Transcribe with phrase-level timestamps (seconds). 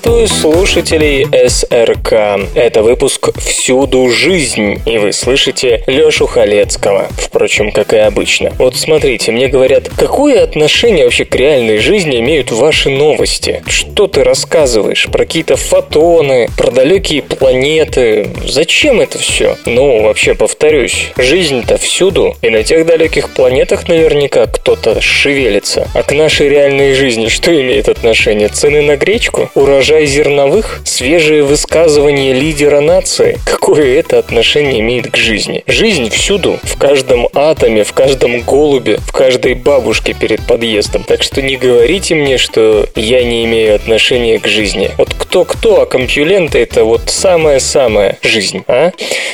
[0.00, 2.40] Приветствую слушателей СРК.
[2.54, 7.08] Это выпуск «Всюду жизнь», и вы слышите Лёшу Халецкого.
[7.18, 8.52] Впрочем, как и обычно.
[8.58, 13.60] Вот смотрите, мне говорят, какое отношение вообще к реальной жизни имеют ваши новости?
[13.66, 15.08] Что ты рассказываешь?
[15.10, 18.28] Про какие-то фотоны, про далекие планеты?
[18.46, 19.56] Зачем это все?
[19.66, 25.88] Ну, вообще, повторюсь, жизнь-то всюду, и на тех далеких планетах наверняка кто-то шевелится.
[25.92, 28.48] А к нашей реальной жизни что имеет отношение?
[28.48, 29.50] Цены на гречку?
[29.56, 30.80] Урожай зерновых?
[30.84, 33.38] Свежие высказывания лидера нации?
[33.44, 35.64] Какое это отношение имеет к жизни?
[35.66, 41.04] Жизнь всюду, в каждом атоме, в каждом голубе, в каждой бабушке перед подъездом.
[41.04, 44.90] Так что не говорите мне, что я не имею отношения к жизни.
[44.98, 48.92] Вот кто-кто, а компьюленты это вот самая-самая жизнь, а?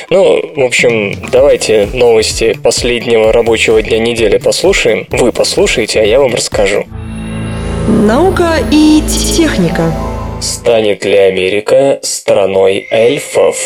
[0.09, 5.05] Ну, в общем, давайте новости последнего рабочего дня недели послушаем.
[5.09, 6.85] Вы послушаете, а я вам расскажу.
[7.87, 9.03] Наука и
[9.35, 9.93] техника.
[10.41, 13.57] Станет ли Америка страной эльфов?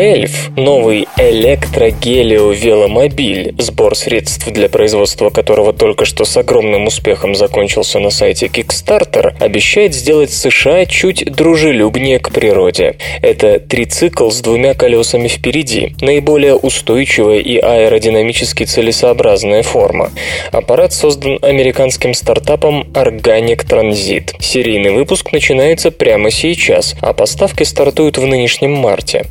[0.00, 8.08] Эльф– новый электрогелио-веломобиль, сбор средств для производства которого только что с огромным успехом закончился на
[8.08, 12.96] сайте Kickstarter, обещает сделать США чуть дружелюбнее к природе.
[13.20, 20.12] Это трицикл с двумя колесами впереди, наиболее устойчивая и аэродинамически целесообразная форма.
[20.50, 24.30] Аппарат создан американским стартапом Organic Transit.
[24.40, 29.26] Серийный выпуск начинается прямо сейчас, а поставки стартуют в нынешнем марте.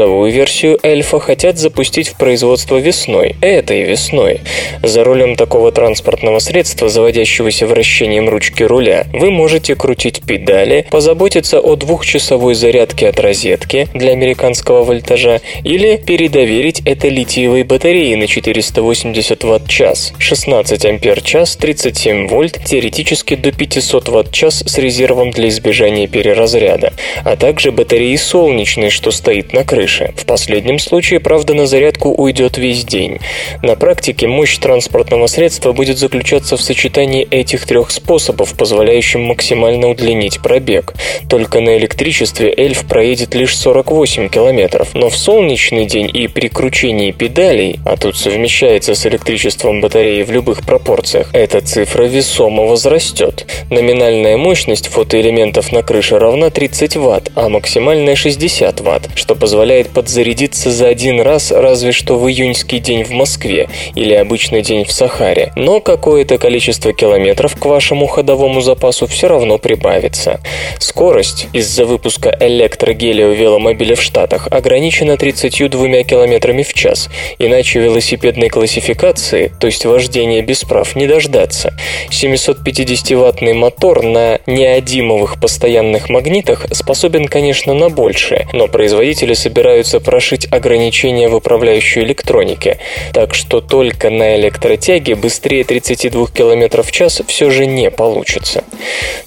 [0.00, 4.40] Грузовую версию Эльфа хотят запустить в производство весной, этой весной.
[4.82, 11.76] За рулем такого транспортного средства, заводящегося вращением ручки руля, вы можете крутить педали, позаботиться о
[11.76, 20.14] двухчасовой зарядке от розетки для американского вольтажа или передоверить это литиевой батареей на 480 Вт-час,
[20.18, 27.70] 16 Ампер-час, 37 вольт, теоретически до 500 Вт-час с резервом для избежания переразряда, а также
[27.70, 30.12] батареи солнечной, что стоит на крыше крыши.
[30.16, 33.18] В последнем случае, правда, на зарядку уйдет весь день.
[33.62, 40.40] На практике мощь транспортного средства будет заключаться в сочетании этих трех способов, позволяющим максимально удлинить
[40.42, 40.94] пробег.
[41.28, 47.12] Только на электричестве эльф проедет лишь 48 километров, но в солнечный день и при кручении
[47.12, 53.46] педалей, а тут совмещается с электричеством батареи в любых пропорциях, эта цифра весомо возрастет.
[53.70, 59.90] Номинальная мощность фотоэлементов на крыше равна 30 Вт, а максимальная 60 Вт, что позволяет позволяет
[59.90, 64.90] подзарядиться за один раз разве что в июньский день в Москве или обычный день в
[64.90, 70.40] Сахаре, но какое-то количество километров к вашему ходовому запасу все равно прибавится.
[70.80, 77.08] Скорость из-за выпуска электрогелио-веломобиля в Штатах ограничена 32 км в час,
[77.38, 81.74] иначе велосипедной классификации, то есть вождения без прав, не дождаться.
[82.10, 90.48] 750-ваттный мотор на неодимовых постоянных магнитах способен, конечно, на большее, но производители собираются собираются прошить
[90.50, 92.78] ограничения в управляющей электронике,
[93.12, 98.64] так что только на электротяге быстрее 32 км в час все же не получится.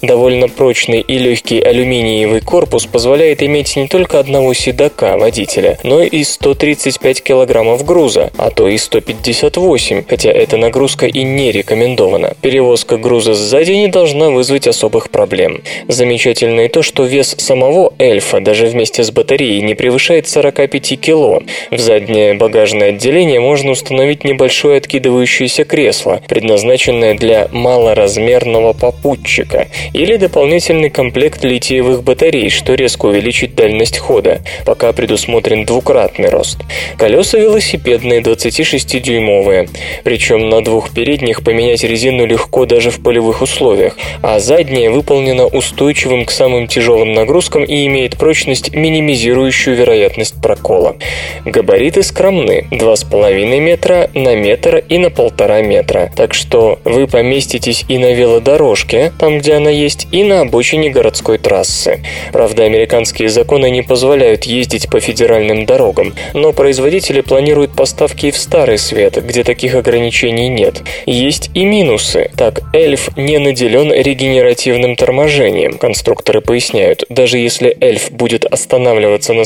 [0.02, 6.24] Довольно прочный и легкий алюминиевый корпус позволяет иметь не только одного седока водителя, но и
[6.24, 12.34] 135 килограммов груза, а то и 158, хотя эта нагрузка и не рекомендована.
[12.40, 15.62] Перевозка груза сзади не должна вызвать особых проблем.
[15.86, 21.00] Замечательно и то, что вес самого эльфа даже вместе с батареей не превышает весит 45
[21.00, 21.42] кило.
[21.70, 30.90] В заднее багажное отделение можно установить небольшое откидывающееся кресло, предназначенное для малоразмерного попутчика, или дополнительный
[30.90, 36.58] комплект литиевых батарей, что резко увеличит дальность хода, пока предусмотрен двукратный рост.
[36.96, 39.68] Колеса велосипедные 26-дюймовые,
[40.04, 46.24] причем на двух передних поменять резину легко даже в полевых условиях, а задняя выполнена устойчивым
[46.24, 50.96] к самым тяжелым нагрузкам и имеет прочность, минимизирующую вероятность вероятность прокола.
[51.44, 56.10] Габариты скромны– 2,5 метра на метр и на полтора метра.
[56.16, 61.38] Так что вы поместитесь и на велодорожке, там где она есть, и на обочине городской
[61.38, 62.00] трассы.
[62.32, 68.36] Правда, американские законы не позволяют ездить по федеральным дорогам, но производители планируют поставки и в
[68.36, 70.82] Старый Свет, где таких ограничений нет.
[71.06, 72.30] Есть и минусы.
[72.36, 75.78] Так, эльф не наделен регенеративным торможением.
[75.78, 79.44] Конструкторы поясняют, даже если эльф будет останавливаться на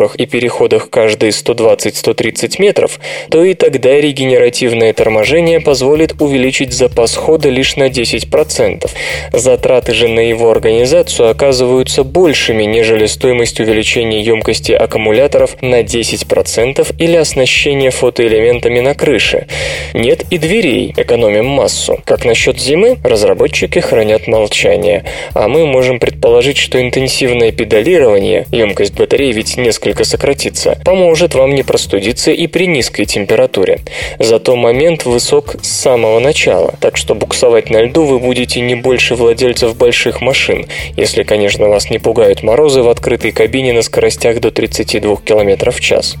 [0.00, 3.00] светофорах и переходах каждые 120-130 метров,
[3.30, 8.90] то и тогда регенеративное торможение позволит увеличить запас хода лишь на 10%.
[9.32, 17.16] Затраты же на его организацию оказываются большими, нежели стоимость увеличения емкости аккумуляторов на 10% или
[17.16, 19.46] оснащения фотоэлементами на крыше.
[19.94, 22.00] Нет и дверей, экономим массу.
[22.04, 25.04] Как насчет зимы, разработчики хранят молчание.
[25.34, 31.62] А мы можем предположить, что интенсивное педалирование, емкость батареи ведь несколько сократится, поможет вам не
[31.62, 33.80] простудиться и при низкой температуре.
[34.18, 39.14] Зато момент высок с самого начала, так что буксовать на льду вы будете не больше
[39.14, 40.66] владельцев больших машин,
[40.96, 45.80] если, конечно, вас не пугают морозы в открытой кабине на скоростях до 32 км в
[45.80, 46.16] час.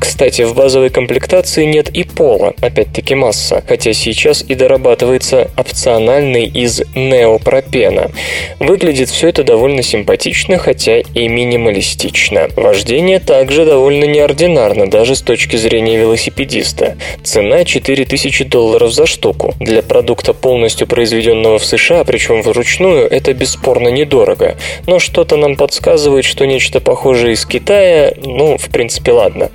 [0.00, 6.82] Кстати, в базовой комплектации нет и пола, опять-таки масса, хотя сейчас и дорабатывается опциональный из
[6.94, 8.10] неопропена.
[8.58, 12.48] Выглядит все это довольно симпатично, хотя и минималистично.
[12.56, 16.96] Вождение также довольно неординарно, даже с точки зрения велосипедиста.
[17.22, 19.54] Цена 4000 долларов за штуку.
[19.60, 24.56] Для продукта полностью произведенного в США, причем вручную, это бесспорно недорого.
[24.86, 29.50] Но что-то нам подсказывает, что нечто похожее из Китая, ну, в принципе, ладно.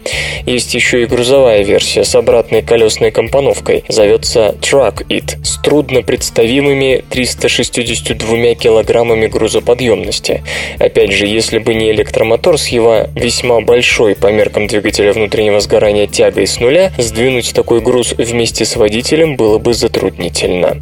[0.45, 3.83] Есть еще и грузовая версия с обратной колесной компоновкой.
[3.87, 10.43] Зовется Truck It с трудно представимыми 362 килограммами грузоподъемности.
[10.79, 16.07] Опять же, если бы не электромотор с его весьма большой по меркам двигателя внутреннего сгорания
[16.07, 20.77] тягой с нуля, сдвинуть такой груз вместе с водителем было бы затруднительно.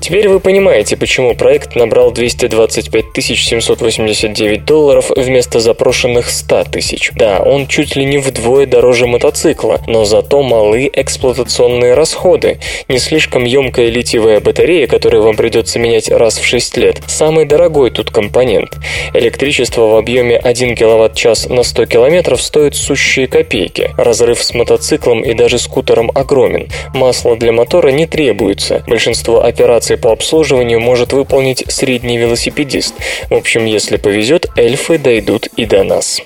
[0.00, 7.10] Теперь вы понимаете, почему проект набрал 225 789 долларов вместо запрошенных 100 тысяч.
[7.14, 12.58] Да, он чуть ли не вдвое дороже мотоцикла, но зато малы эксплуатационные расходы.
[12.88, 17.90] Не слишком емкая литиевая батарея, которую вам придется менять раз в 6 лет, самый дорогой
[17.90, 18.76] тут компонент.
[19.14, 21.93] Электричество в объеме 1 кВт-час на 100 км
[22.40, 23.94] стоит сущие копейки.
[23.96, 26.68] Разрыв с мотоциклом и даже скутером огромен.
[26.92, 28.82] Масло для мотора не требуется.
[28.88, 32.94] Большинство операций по обслуживанию может выполнить средний велосипедист.
[33.30, 36.20] В общем, если повезет, эльфы дойдут и до нас.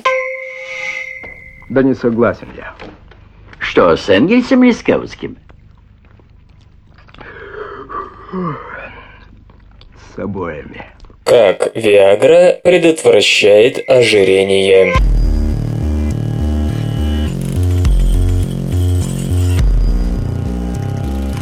[1.69, 2.75] Да не согласен я.
[3.59, 5.37] Что, с Энгельсом Каутским?
[10.15, 10.87] С обоими.
[11.25, 14.95] Как Виагра предотвращает ожирение.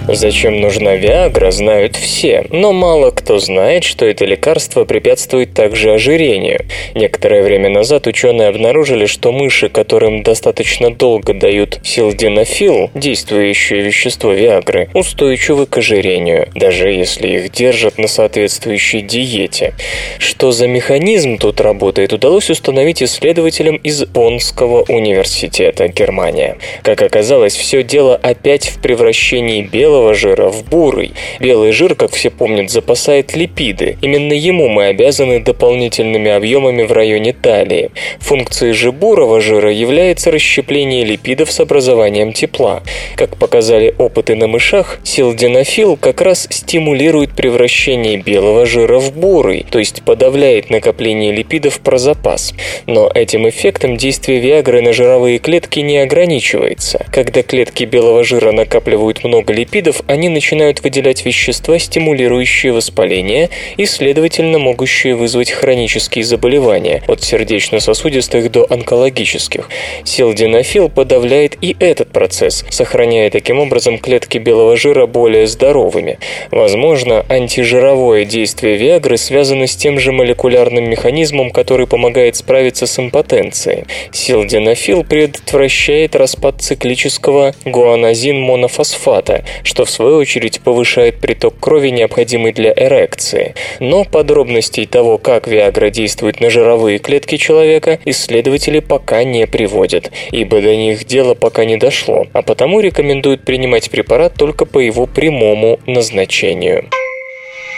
[0.08, 6.64] Зачем нужна Виагра, знают все, но мало кто знает, что это лекарство препятствует также ожирению.
[6.94, 14.88] Некоторое время назад ученые обнаружили, что мыши, которым достаточно долго дают силденофил, действующее вещество Виагры,
[14.94, 19.74] устойчивы к ожирению, даже если их держат на соответствующей диете.
[20.18, 26.58] Что за механизм тут работает, удалось установить исследователям из Боннского университета, Германия.
[26.82, 31.12] Как оказалось, все дело опять в превращении белого белого жира в бурый.
[31.40, 33.96] Белый жир, как все помнят, запасает липиды.
[34.02, 37.90] Именно ему мы обязаны дополнительными объемами в районе талии.
[38.18, 42.82] Функцией же бурого жира является расщепление липидов с образованием тепла.
[43.16, 49.78] Как показали опыты на мышах, силденофил как раз стимулирует превращение белого жира в бурый, то
[49.78, 52.52] есть подавляет накопление липидов про запас.
[52.86, 57.06] Но этим эффектом действие Виагры на жировые клетки не ограничивается.
[57.10, 63.86] Когда клетки белого жира накапливают много липидов, видов они начинают выделять вещества, стимулирующие воспаление и,
[63.86, 69.68] следовательно, могущие вызвать хронические заболевания, от сердечно-сосудистых до онкологических.
[70.04, 76.18] Силденофил подавляет и этот процесс, сохраняя таким образом клетки белого жира более здоровыми.
[76.50, 83.84] Возможно, антижировое действие Виагры связано с тем же молекулярным механизмом, который помогает справиться с импотенцией.
[84.10, 93.54] Силденофил предотвращает распад циклического гуанозин-монофосфата, что в свою очередь повышает приток крови, необходимый для эрекции.
[93.80, 100.60] Но подробностей того, как Виагра действует на жировые клетки человека, исследователи пока не приводят, ибо
[100.60, 105.78] до них дело пока не дошло, а потому рекомендуют принимать препарат только по его прямому
[105.86, 106.88] назначению.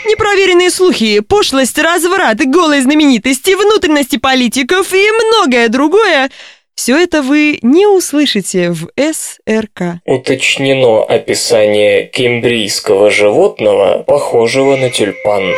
[0.05, 6.31] Непроверенные слухи, пошлость, разврат, голые знаменитости, внутренности политиков и многое другое
[6.79, 9.99] Все это вы не услышите в СРК.
[10.05, 15.55] Уточнено описание кембрийского животного, похожего на тюльпан.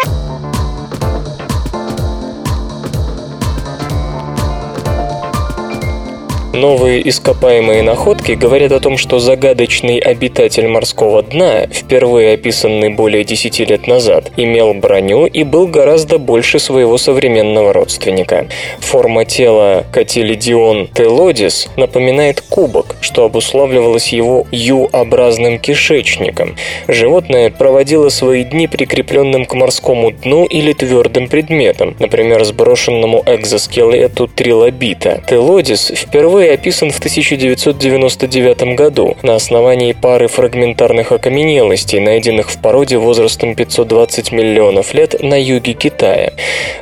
[6.53, 13.60] Новые ископаемые находки говорят о том, что загадочный обитатель морского дна, впервые описанный более 10
[13.60, 18.48] лет назад, имел броню и был гораздо больше своего современного родственника.
[18.79, 26.58] Форма тела Катилидион телодис напоминает кубок, что обуславливалось его Ю-образным кишечником.
[26.89, 35.24] Животное проводило свои дни прикрепленным к морскому дну или твердым предметам, например, сброшенному экзоскелету трилобита.
[35.29, 42.98] Телодис впервые впервые описан в 1999 году на основании пары фрагментарных окаменелостей, найденных в породе
[42.98, 46.33] возрастом 520 миллионов лет на юге Китая.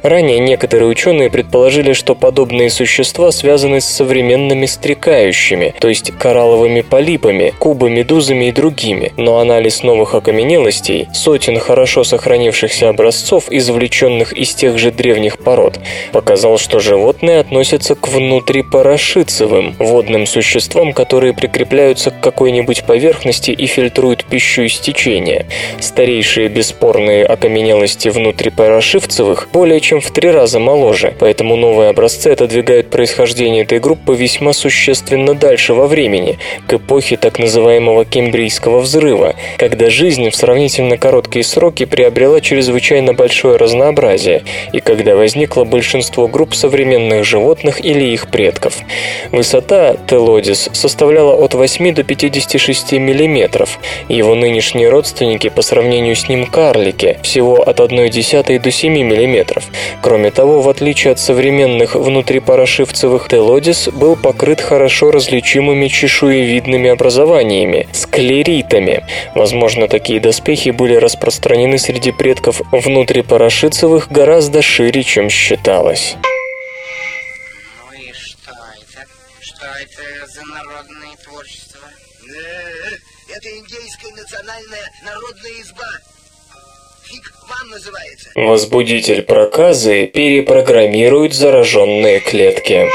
[0.01, 7.53] Ранее некоторые ученые предположили, что подобные существа связаны с современными стрекающими, то есть коралловыми полипами,
[7.59, 14.91] кубомедузами и другими, но анализ новых окаменелостей, сотен хорошо сохранившихся образцов, извлеченных из тех же
[14.91, 15.81] древних пород,
[16.13, 23.65] показал, что животные относятся к внутрипарашитцевым живым, водным существам, которые прикрепляются к какой-нибудь поверхности и
[23.65, 25.45] фильтруют пищу из течения.
[25.79, 33.63] Старейшие бесспорные окаменелости внутрипорошивцевых более чем в три раза моложе, поэтому новые образцы отодвигают происхождение
[33.63, 36.37] этой группы весьма существенно дальше во времени,
[36.67, 43.57] к эпохе так называемого Кембрийского взрыва, когда жизнь в сравнительно короткие сроки приобрела чрезвычайно большое
[43.57, 48.77] разнообразие, и когда возникло большинство групп современных животных или их предков.
[49.39, 53.69] Высота Телодис составляла от 8 до 56 мм.
[54.09, 59.61] Его нынешние родственники по сравнению с ним карлики, всего от 1,1 до 7 мм.
[60.01, 69.05] Кроме того, в отличие от современных внутрипорошивцевых Телодис был покрыт хорошо различимыми чешуевидными образованиями– склеритами.
[69.35, 76.17] Возможно, такие доспехи были распространены среди предков внутрипорошицевых гораздо шире, чем считалось.
[83.29, 85.89] Это индейская национальная народная изба.
[87.03, 88.29] Фиг вам называется.
[88.35, 92.87] Возбудитель проказы перепрограммирует зараженные клетки.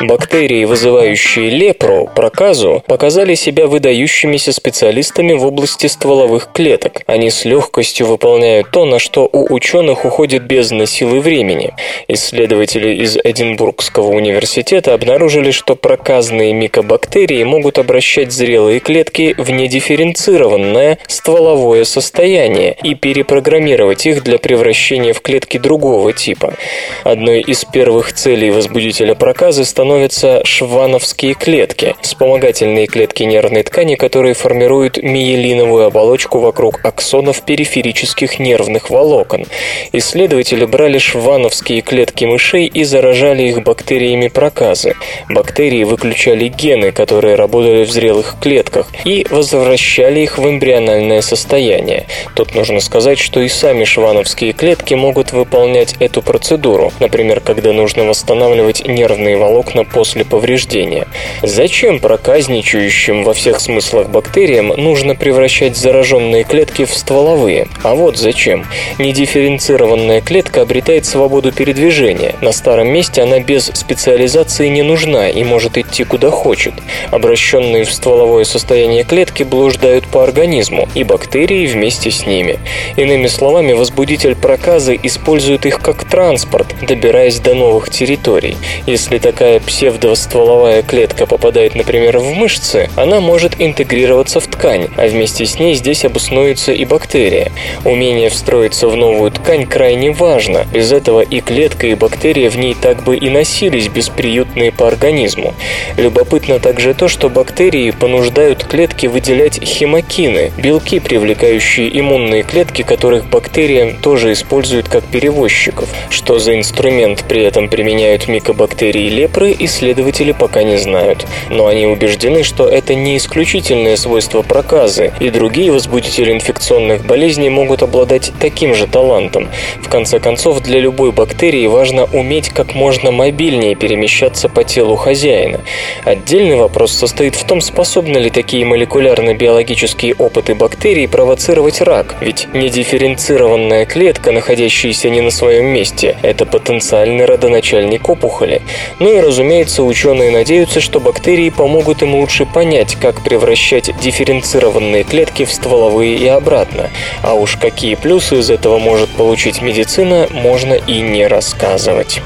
[0.00, 7.02] Бактерии, вызывающие лепру, проказу, показали себя выдающимися специалистами в области стволовых клеток.
[7.06, 11.74] Они с легкостью выполняют то, на что у ученых уходит бездна силы времени.
[12.06, 21.82] Исследователи из Эдинбургского университета обнаружили, что проказные микобактерии могут обращать зрелые клетки в недифференцированное стволовое
[21.82, 26.54] состояние и перепрограммировать их для превращения в клетки другого типа.
[27.02, 34.34] Одной из первых целей возбудителя проказы становится становятся швановские клетки, вспомогательные клетки нервной ткани, которые
[34.34, 39.46] формируют миелиновую оболочку вокруг аксонов периферических нервных волокон.
[39.92, 44.94] Исследователи брали швановские клетки мышей и заражали их бактериями проказы.
[45.30, 52.04] Бактерии выключали гены, которые работали в зрелых клетках, и возвращали их в эмбриональное состояние.
[52.34, 58.04] Тут нужно сказать, что и сами швановские клетки могут выполнять эту процедуру, например, когда нужно
[58.04, 61.06] восстанавливать нервные волокна обратно после повреждения.
[61.42, 67.68] Зачем проказничающим во всех смыслах бактериям нужно превращать зараженные клетки в стволовые?
[67.82, 68.66] А вот зачем.
[68.98, 72.34] Недифференцированная клетка обретает свободу передвижения.
[72.40, 76.74] На старом месте она без специализации не нужна и может идти куда хочет.
[77.10, 82.58] Обращенные в стволовое состояние клетки блуждают по организму, и бактерии вместе с ними.
[82.96, 88.56] Иными словами, возбудитель проказы использует их как транспорт, добираясь до новых территорий.
[88.86, 95.44] Если такая псевдостволовая клетка попадает, например, в мышцы, она может интегрироваться в ткань, а вместе
[95.44, 97.52] с ней здесь обоснуется и бактерия.
[97.84, 100.66] Умение встроиться в новую ткань крайне важно.
[100.72, 105.54] Без этого и клетка, и бактерия в ней так бы и носились бесприютные по организму.
[105.98, 113.94] Любопытно также то, что бактерии понуждают клетки выделять хемокины, белки, привлекающие иммунные клетки, которых бактерия
[114.00, 115.90] тоже используют как перевозчиков.
[116.08, 121.26] Что за инструмент при этом применяют микобактерии лепры, исследователи пока не знают.
[121.50, 127.82] Но они убеждены, что это не исключительное свойство проказы, и другие возбудители инфекционных болезней могут
[127.82, 129.48] обладать таким же талантом.
[129.82, 135.60] В конце концов, для любой бактерии важно уметь как можно мобильнее перемещаться по телу хозяина.
[136.04, 143.86] Отдельный вопрос состоит в том, способны ли такие молекулярно-биологические опыты бактерий провоцировать рак, ведь недифференцированная
[143.86, 148.62] клетка, находящаяся не на своем месте, это потенциальный родоначальник опухоли.
[148.98, 149.47] Ну и, разумеется,
[149.82, 156.26] ученые надеются, что бактерии помогут им лучше понять, как превращать дифференцированные клетки в стволовые и
[156.26, 156.90] обратно.
[157.22, 162.20] А уж какие плюсы из этого может получить медицина, можно и не рассказывать.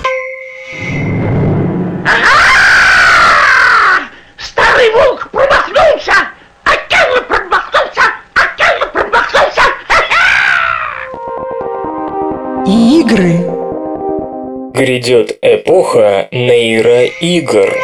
[4.38, 6.12] Старый волк промахнулся!
[6.64, 8.02] Акелла промахнулся!
[8.34, 9.62] Акелла промахнулся!
[12.66, 13.51] Игры.
[14.74, 17.76] Грядет эпоха нейроигр.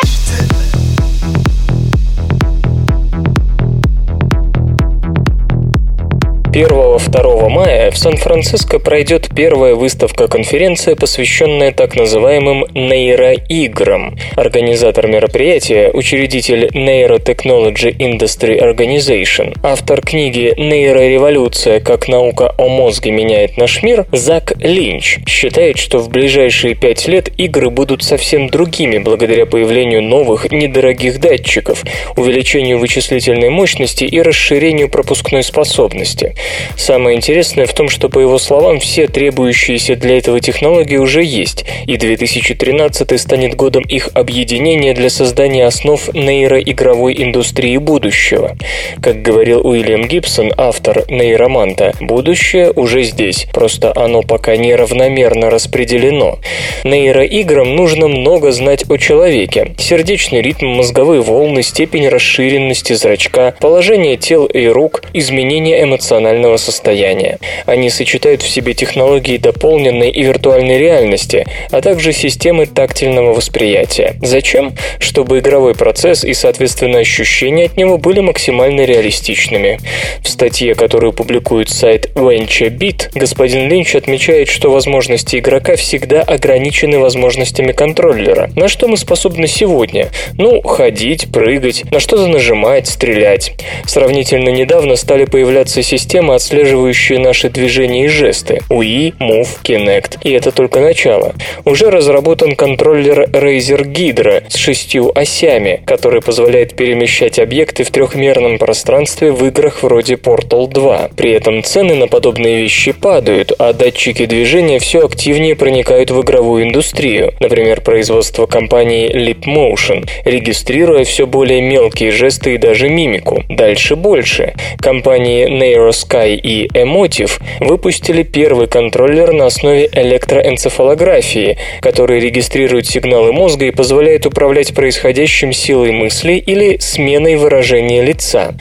[6.51, 14.17] 1-2 мая в Сан-Франциско пройдет первая выставка-конференция, посвященная так называемым нейроиграм.
[14.35, 21.81] Организатор мероприятия– учредитель Neurotechnology Industry Organization, автор книги «Нейрореволюция.
[21.81, 27.29] Как наука о мозге меняет наш мир» Зак Линч считает, что в ближайшие пять лет
[27.37, 31.85] игры будут совсем другими благодаря появлению новых недорогих датчиков,
[32.17, 36.35] увеличению вычислительной мощности и расширению пропускной способности.
[36.77, 41.65] Самое интересное в том, что, по его словам, все требующиеся для этого технологии уже есть,
[41.87, 48.57] и 2013 станет годом их объединения для создания основ нейроигровой индустрии будущего.
[49.03, 56.39] Как говорил Уильям Гибсон, автор нейроманта, будущее уже здесь, просто оно пока неравномерно распределено.
[56.85, 59.75] Нейроиграм нужно много знать о человеке.
[59.79, 67.39] Сердечный ритм, мозговые волны, степень расширенности зрачка, положение тел и рук, изменение эмоционального эмоционального состояния.
[67.67, 74.17] Они сочетают в себе технологии дополненной и виртуальной реальности, а также системы тактильного восприятия.
[74.23, 74.75] Зачем?
[74.99, 79.79] Чтобы игровой процесс и, соответственно, ощущения от него были максимально реалистичными.
[80.23, 87.73] В статье, которую публикует сайт VentureBeat, господин Линч отмечает, что возможности игрока всегда ограничены возможностями
[87.73, 88.51] контроллера.
[88.55, 90.09] На что мы способны сегодня?
[90.37, 93.55] Ну, ходить, прыгать, на что-то нажимать, стрелять.
[93.87, 100.19] Сравнительно недавно стали появляться системы, отслеживающие наши движения и жесты– UI, Move, Kinect.
[100.23, 101.35] И это только начало.
[101.65, 109.31] Уже разработан контроллер Razer Hydra с шестью осями, который позволяет перемещать объекты в трехмерном пространстве
[109.33, 111.11] в играх вроде Portal 2.
[111.17, 116.65] При этом цены на подобные вещи падают, а датчики движения все активнее проникают в игровую
[116.65, 123.45] индустрию, например, производство компании Leapmotion, регистрируя все более мелкие жесты и даже мимику.
[123.49, 124.55] Дальше больше.
[124.79, 133.67] Компании Neurosky Sky и Emotive выпустили первый контроллер на основе электроэнцефалографии, который регистрирует сигналы мозга
[133.67, 138.55] и позволяет управлять происходящим силой мысли или сменой выражения лица.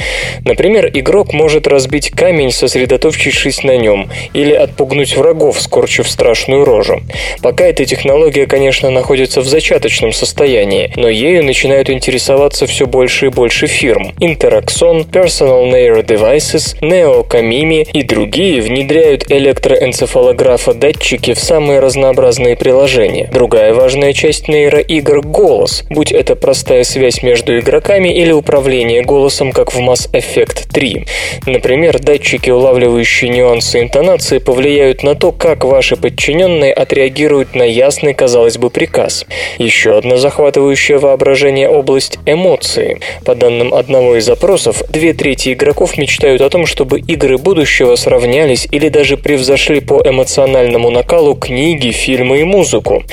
[0.44, 7.02] Например, игрок может разбить камень, сосредоточившись на нем, или отпугнуть врагов, скорчив страшную рожу.
[7.42, 13.30] Пока эта технология, конечно, находится в зачаточном состоянии, но ею начинают интересоваться все больше и
[13.30, 14.14] больше фирм.
[14.20, 23.30] Interaxon, Personal Neuro Devices, Neocami Мими и другие внедряют электроэнцефалографа-датчики в самые разнообразные приложения.
[23.34, 29.74] Другая важная часть нейроигр– голос, будь это простая связь между игроками или управление голосом, как
[29.74, 31.06] в Mass Effect 3.
[31.46, 38.58] Например, датчики, улавливающие нюансы интонации, повлияют на то, как ваши подчиненные отреагируют на ясный, казалось
[38.58, 39.26] бы, приказ.
[39.58, 43.00] Еще одна захватывающая воображение область– эмоции.
[43.26, 48.68] По данным одного из запросов, две трети игроков мечтают о том, чтобы игры будущего сравнялись
[48.72, 53.04] или даже превзошли по эмоциональному накалу книги, фильмы и музыку.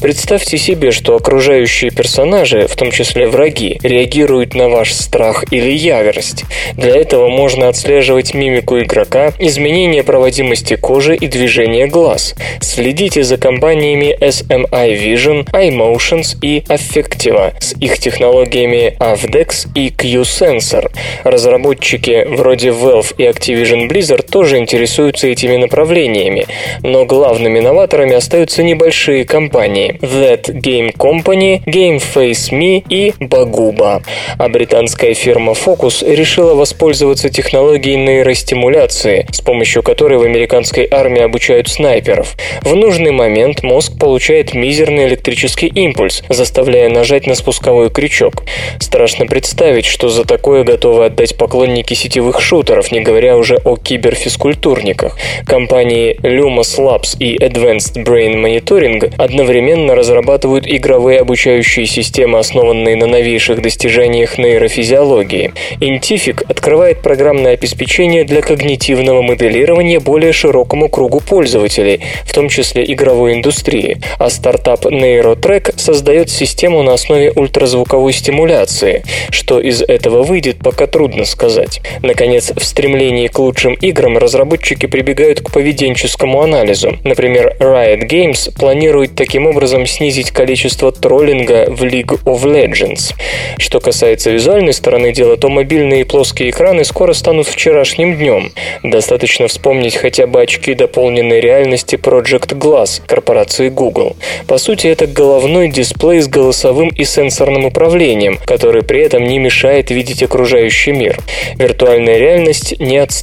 [0.00, 6.44] Представьте себе, что окружающие персонажи, в том числе враги, реагируют на ваш страх или ярость.
[6.74, 12.34] Для этого можно отслеживать мимику игрока, изменение проводимости кожи и движение глаз.
[12.60, 20.90] Следите за компаниями SMI Vision, iMotions и Affectiva с их технологиями Avdex и Q-Sensor.
[21.24, 26.46] Разработчики вроде Valve и Activision Activision Blizzard тоже интересуются этими направлениями,
[26.82, 34.02] но главными новаторами остаются небольшие компании That Game Company, Game Face Me и Baguba.
[34.38, 41.68] А британская фирма Focus решила воспользоваться технологией нейростимуляции, с помощью которой в американской армии обучают
[41.68, 42.36] снайперов.
[42.62, 48.44] В нужный момент мозг получает мизерный электрический импульс, заставляя нажать на спусковой крючок.
[48.78, 55.16] Страшно представить, что за такое готовы отдать поклонники сетевых шутеров, не говоря уже о киберфизкультурниках.
[55.46, 63.62] Компании Lumos Labs и Advanced Brain Monitoring одновременно разрабатывают игровые обучающие системы, основанные на новейших
[63.62, 65.52] достижениях нейрофизиологии.
[65.80, 73.34] Intific открывает программное обеспечение для когнитивного моделирования более широкому кругу пользователей, в том числе игровой
[73.34, 79.02] индустрии, а стартап NeuroTrack создает систему на основе ультразвуковой стимуляции.
[79.30, 81.80] Что из этого выйдет, пока трудно сказать.
[82.02, 86.98] Наконец, в стремлении к лучшим играм разработчики прибегают к поведенческому анализу.
[87.04, 93.14] Например, Riot Games планирует таким образом снизить количество троллинга в League of Legends.
[93.58, 98.52] Что касается визуальной стороны дела, то мобильные плоские экраны скоро станут вчерашним днем.
[98.82, 104.16] Достаточно вспомнить хотя бы очки дополненной реальности Project Glass корпорации Google.
[104.46, 109.90] По сути, это головной дисплей с голосовым и сенсорным управлением, который при этом не мешает
[109.90, 111.18] видеть окружающий мир.
[111.56, 113.19] Виртуальная реальность не отстает.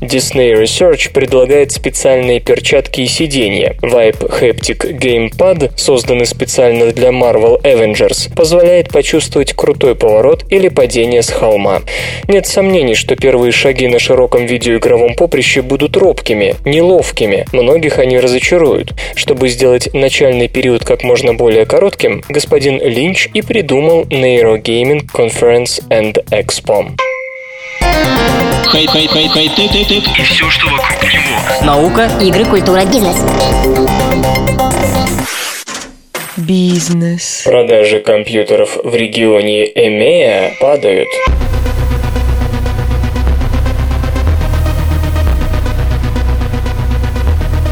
[0.00, 3.76] Disney Research предлагает специальные перчатки и сиденья.
[3.82, 11.30] Vibe Haptic Gamepad, созданный специально для Marvel Avengers, позволяет почувствовать крутой поворот или падение с
[11.30, 11.82] холма.
[12.28, 17.46] Нет сомнений, что первые шаги на широком видеоигровом поприще будут робкими, неловкими.
[17.52, 18.94] Многих они разочаруют.
[19.14, 25.82] Чтобы сделать начальный период как можно более коротким, господин Линч и придумал Neuro Gaming Conference
[25.90, 26.96] and Expo.
[28.66, 29.94] Хай, хай, хай, хай, ты, ты, ты.
[29.96, 31.64] И все, что вокруг него.
[31.64, 33.16] Наука, игры, культура, бизнес.
[36.36, 37.42] Бизнес.
[37.44, 41.08] Продажи компьютеров в регионе EMEA падают.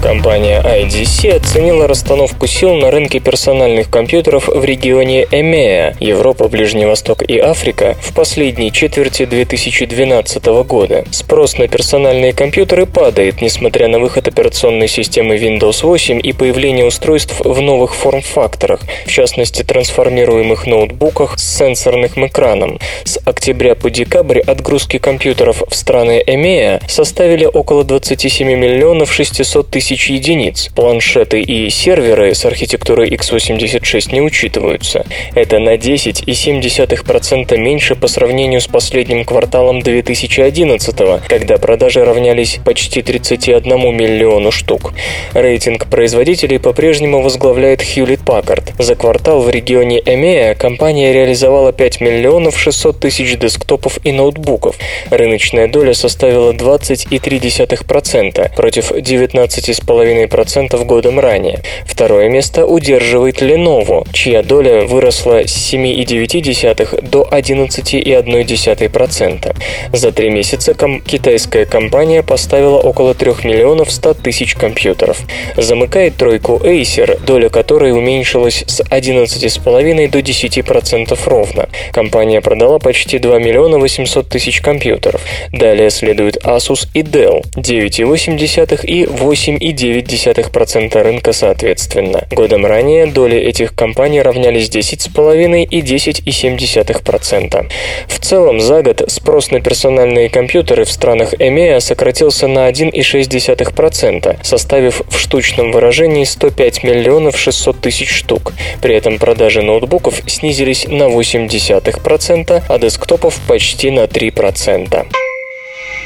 [0.07, 7.25] Компания IDC оценила расстановку сил на рынке персональных компьютеров в регионе EMEA, Европа, Ближний Восток
[7.29, 11.05] и Африка в последней четверти 2012 года.
[11.11, 17.41] Спрос на персональные компьютеры падает, несмотря на выход операционной системы Windows 8 и появление устройств
[17.41, 22.79] в новых форм-факторах, в частности трансформируемых ноутбуках с сенсорным экраном.
[23.03, 29.96] С октября по декабрь отгрузки компьютеров в страны EMEA составили около 27 миллионов 600 тысяч
[29.97, 30.69] тысяч единиц.
[30.75, 35.07] Планшеты и серверы с архитектурой x86 не учитываются.
[35.35, 40.95] Это на 10,7% меньше по сравнению с последним кварталом 2011,
[41.29, 44.93] когда продажи равнялись почти 31 миллиону штук.
[45.33, 48.75] Рейтинг производителей по-прежнему возглавляет Hewlett Packard.
[48.79, 54.77] За квартал в регионе EMEA компания реализовала 5 миллионов 600 тысяч десктопов и ноутбуков.
[55.11, 61.61] Рыночная доля составила 20,3% против 19,5% 2,5% годом ранее.
[61.85, 69.57] Второе место удерживает Lenovo, чья доля выросла с 7,9 до 11,1%.
[69.93, 75.19] За три месяца ком- китайская компания поставила около 3 миллионов 100 тысяч компьютеров.
[75.57, 81.69] Замыкает тройку Acer, доля которой уменьшилась с 11,5 до 10% ровно.
[81.93, 85.21] Компания продала почти 2 миллиона 800 тысяч компьютеров.
[85.53, 92.27] Далее следует Asus и Dell 9,8 и 8,9 9,9% рынка соответственно.
[92.31, 97.71] Годом ранее доли этих компаний равнялись 10,5% и 10,7%.
[98.09, 105.03] В целом за год спрос на персональные компьютеры в странах EMEA сократился на 1,6%, составив
[105.09, 108.53] в штучном выражении 105 миллионов 600 тысяч штук.
[108.81, 115.07] При этом продажи ноутбуков снизились на 0,8%, а десктопов почти на 3%.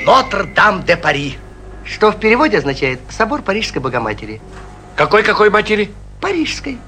[0.05, 1.50] Нотр-Дам-де-Пари.
[1.93, 4.41] Что в переводе означает «Собор Парижской Богоматери».
[4.95, 5.91] Какой-какой матери?
[6.21, 6.79] Парижской.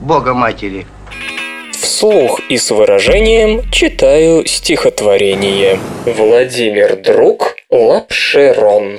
[0.00, 0.86] Богоматери.
[1.72, 5.78] Вслух и с выражением читаю стихотворение.
[6.06, 8.98] Владимир Друг Лапшерон.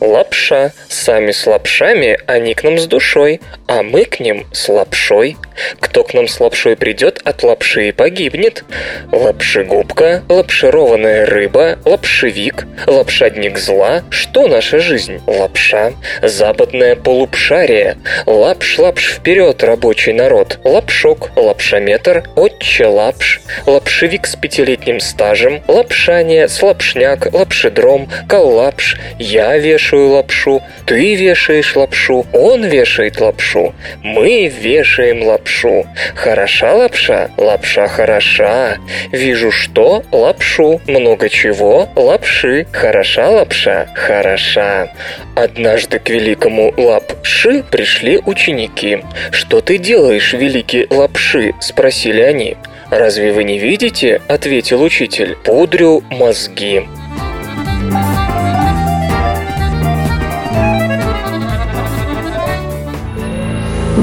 [0.00, 0.72] Лапша.
[0.88, 5.36] Сами с лапшами, они к нам с душой, а мы к ним с лапшой.
[5.80, 8.64] Кто к нам с лапшой придет, от лапши и погибнет.
[9.12, 14.02] Лапшегубка, лапшированная рыба, лапшевик, лапшадник зла.
[14.10, 15.20] Что наша жизнь?
[15.26, 15.92] Лапша.
[16.22, 17.98] Западная полупшария.
[18.26, 20.58] Лапш-лапш вперед, рабочий народ.
[20.64, 28.96] Лапшок, лапшометр, отче лапш, лапшевик с пятилетним стажем, лапшание, слапшняк, лапшедром, коллапш.
[29.18, 33.57] Я вешаю лапшу, ты вешаешь лапшу, он вешает лапшу,
[34.02, 35.86] мы вешаем лапшу.
[36.14, 37.30] Хороша лапша?
[37.36, 38.78] Лапша хороша.
[39.12, 40.02] Вижу что?
[40.12, 40.80] Лапшу.
[40.86, 41.88] Много чего?
[41.96, 42.66] Лапши.
[42.72, 43.88] Хороша лапша?
[43.94, 44.88] Хороша.
[45.34, 49.04] Однажды к великому лапши пришли ученики.
[49.30, 52.56] «Что ты делаешь, великий лапши?»– спросили они.
[52.90, 55.36] «Разве вы не видите?»– ответил учитель.
[55.44, 56.88] «Пудрю мозги».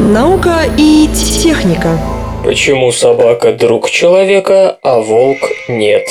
[0.06, 1.98] Наука и техника.
[2.44, 6.08] Почему собака друг человека, а волк нет?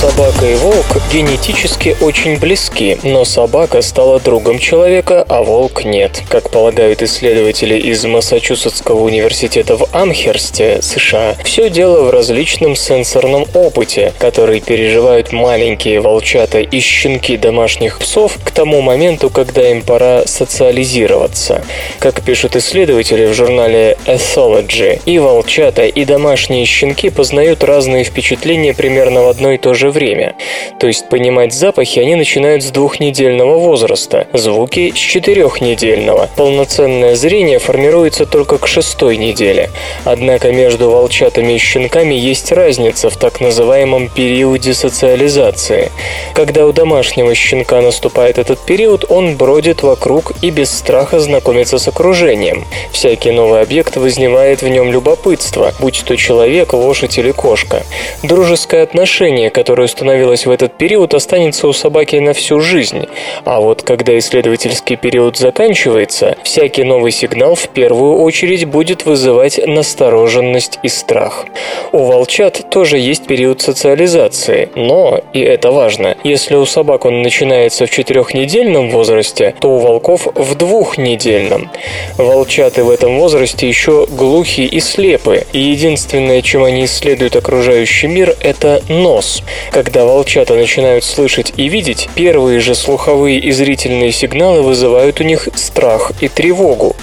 [0.00, 6.22] Собака и волк генетически очень близки, но собака стала другом человека, а волк нет.
[6.28, 14.12] Как полагают исследователи из Массачусетского университета в Амхерсте, США, все дело в различном сенсорном опыте,
[14.20, 21.64] который переживают маленькие волчата и щенки домашних псов к тому моменту, когда им пора социализироваться.
[21.98, 29.24] Как пишут исследователи в журнале Ethology, и волчата, и домашние щенки познают разные впечатления примерно
[29.24, 30.34] в одно и то же время.
[30.78, 36.28] То есть понимать запахи они начинают с двухнедельного возраста, звуки с четырехнедельного.
[36.36, 39.70] Полноценное зрение формируется только к шестой неделе.
[40.04, 45.90] Однако между волчатами и щенками есть разница в так называемом периоде социализации.
[46.34, 51.86] Когда у домашнего щенка наступает этот период, он бродит вокруг и без страха знакомится с
[51.86, 52.64] окружением.
[52.90, 57.84] Всякий новый объект вызывает в нем любопытство, будь то человек, лошадь или кошка.
[58.22, 63.06] Дружеское отношение, которое установилось в этот период, останется у собаки на всю жизнь.
[63.44, 70.78] А вот когда исследовательский период заканчивается, всякий новый сигнал в первую очередь будет вызывать настороженность
[70.82, 71.46] и страх.
[71.92, 77.86] У волчат тоже есть период социализации, но, и это важно, если у собак он начинается
[77.86, 81.70] в четырехнедельном возрасте, то у волков в двухнедельном.
[82.16, 88.36] Волчаты в этом возрасте еще глухи и слепы, и единственное, чем они исследуют окружающий мир,
[88.40, 89.42] это нос.
[89.70, 95.48] Когда волчата начинают слышать и видеть, первые же слуховые и зрительные сигналы вызывают у них
[95.54, 96.96] страх и тревогу.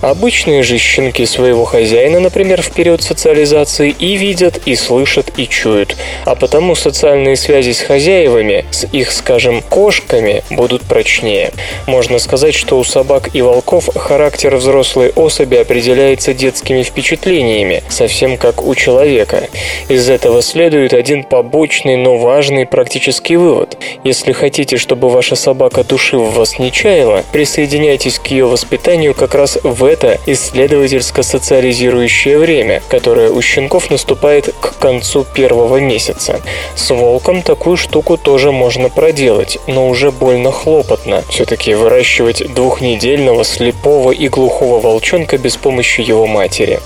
[0.00, 5.96] Обычные же щенки своего хозяина, например, в период социализации и видят, и слышат, и чуют.
[6.24, 11.52] А потому социальные связи с хозяевами, с их, скажем, кошками, будут прочнее.
[11.86, 18.64] Можно сказать, что у собак и волков характер взрослой особи определяется детскими впечатлениями, совсем как
[18.64, 19.48] у человека.
[19.88, 23.78] Из этого следует один побочный, но важный практический вывод.
[24.04, 29.58] Если хотите, чтобы ваша собака души вас не чаяла, присоединяйтесь к ее воспитанию как раз
[29.62, 36.40] в это исследовательско-социализирующее время, которое у щенков наступает к концу первого месяца.
[36.74, 41.22] С волком такую штуку тоже можно проделать, но уже больно хлопотно.
[41.28, 46.80] Все-таки выращивать двухнедельного, слепого и глухого волчонка без помощи его матери.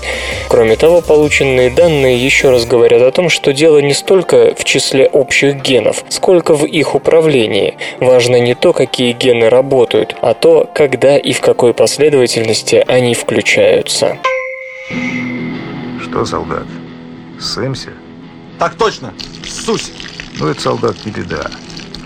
[0.47, 5.07] Кроме того, полученные данные еще раз говорят о том, что дело не столько в числе
[5.17, 7.77] общих генов, сколько в их управлении.
[7.99, 14.17] Важно не то, какие гены работают, а то, когда и в какой последовательности они включаются.
[16.01, 16.65] Что, солдат,
[17.39, 17.91] ссымся?
[18.59, 19.13] Так точно,
[19.45, 19.91] ссусь.
[20.39, 21.49] Ну, это, солдат, не беда.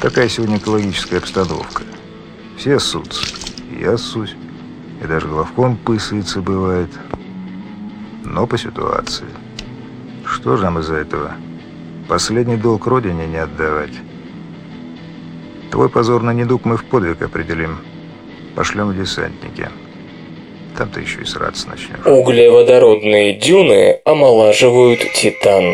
[0.02, 1.84] Такая сегодня экологическая обстановка.
[2.58, 3.22] Все ссутся.
[3.80, 4.36] Я ссусь.
[5.02, 6.90] И даже главком пысается бывает.
[8.24, 9.26] Но по ситуации.
[10.26, 11.34] Что же нам из-за этого?
[12.08, 13.94] Последний долг родине не отдавать.
[15.72, 17.78] Твой позор на недуг мы в подвиг определим.
[18.56, 19.70] Пошлем в десантники.
[20.78, 22.06] Там ты еще и сраться начнешь.
[22.06, 25.74] Углеводородные дюны омолаживают титан.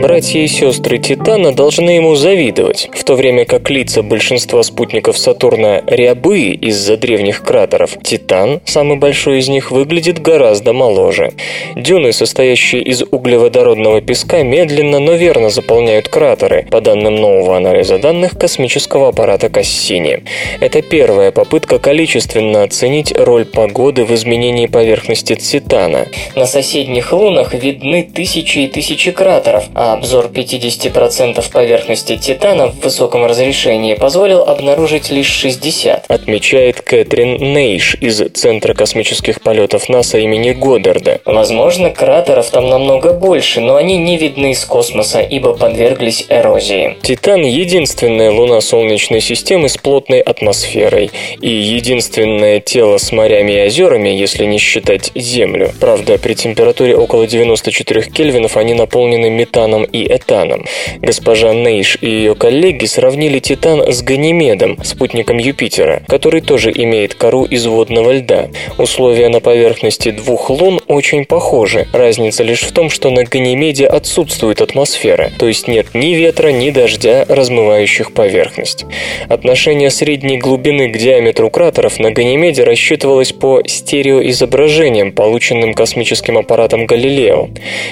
[0.00, 5.82] Братья и сестры Титана должны ему завидовать, в то время как лица большинства спутников Сатурна
[5.86, 11.32] рябы из-за древних кратеров, Титан, самый большой из них, выглядит гораздо моложе.
[11.74, 18.38] Дюны, состоящие из углеводородного песка, медленно, но верно заполняют кратеры, по данным нового анализа данных
[18.38, 20.22] космического аппарата Кассини.
[20.60, 26.06] Это первая попытка количественно оценить роль погоды в изменении поверхности Титана.
[26.36, 33.24] На соседних лунах видны тысячи и тысячи кратеров, а обзор 50% поверхности Титана в высоком
[33.24, 41.20] разрешении позволил обнаружить лишь 60, отмечает Кэтрин Нейш из Центра космических полетов НАСА имени Годдарда.
[41.24, 46.96] Возможно, кратеров там намного больше, но они не видны из космоса, ибо подверглись эрозии.
[47.02, 54.08] Титан– единственная луна Солнечной системы с плотной атмосферой и единственное тело с морями и озерами,
[54.08, 55.72] если не считать Землю.
[55.80, 60.64] Правда, при температуре около 94 кельвинов они наполнены метаном и этаном.
[61.00, 67.44] Госпожа Нейш и ее коллеги сравнили Титан с Ганимедом, спутником Юпитера, который тоже имеет кору
[67.44, 68.48] из водного льда.
[68.78, 71.86] Условия на поверхности двух лун очень похожи.
[71.92, 76.70] Разница лишь в том, что на Ганимеде отсутствует атмосфера, то есть нет ни ветра, ни
[76.70, 78.84] дождя, размывающих поверхность.
[79.28, 87.48] Отношение средней глубины к диаметру кратеров на Ганимеде рассчитывалось по стереоизображениям, полученным космическим аппаратом Галилео.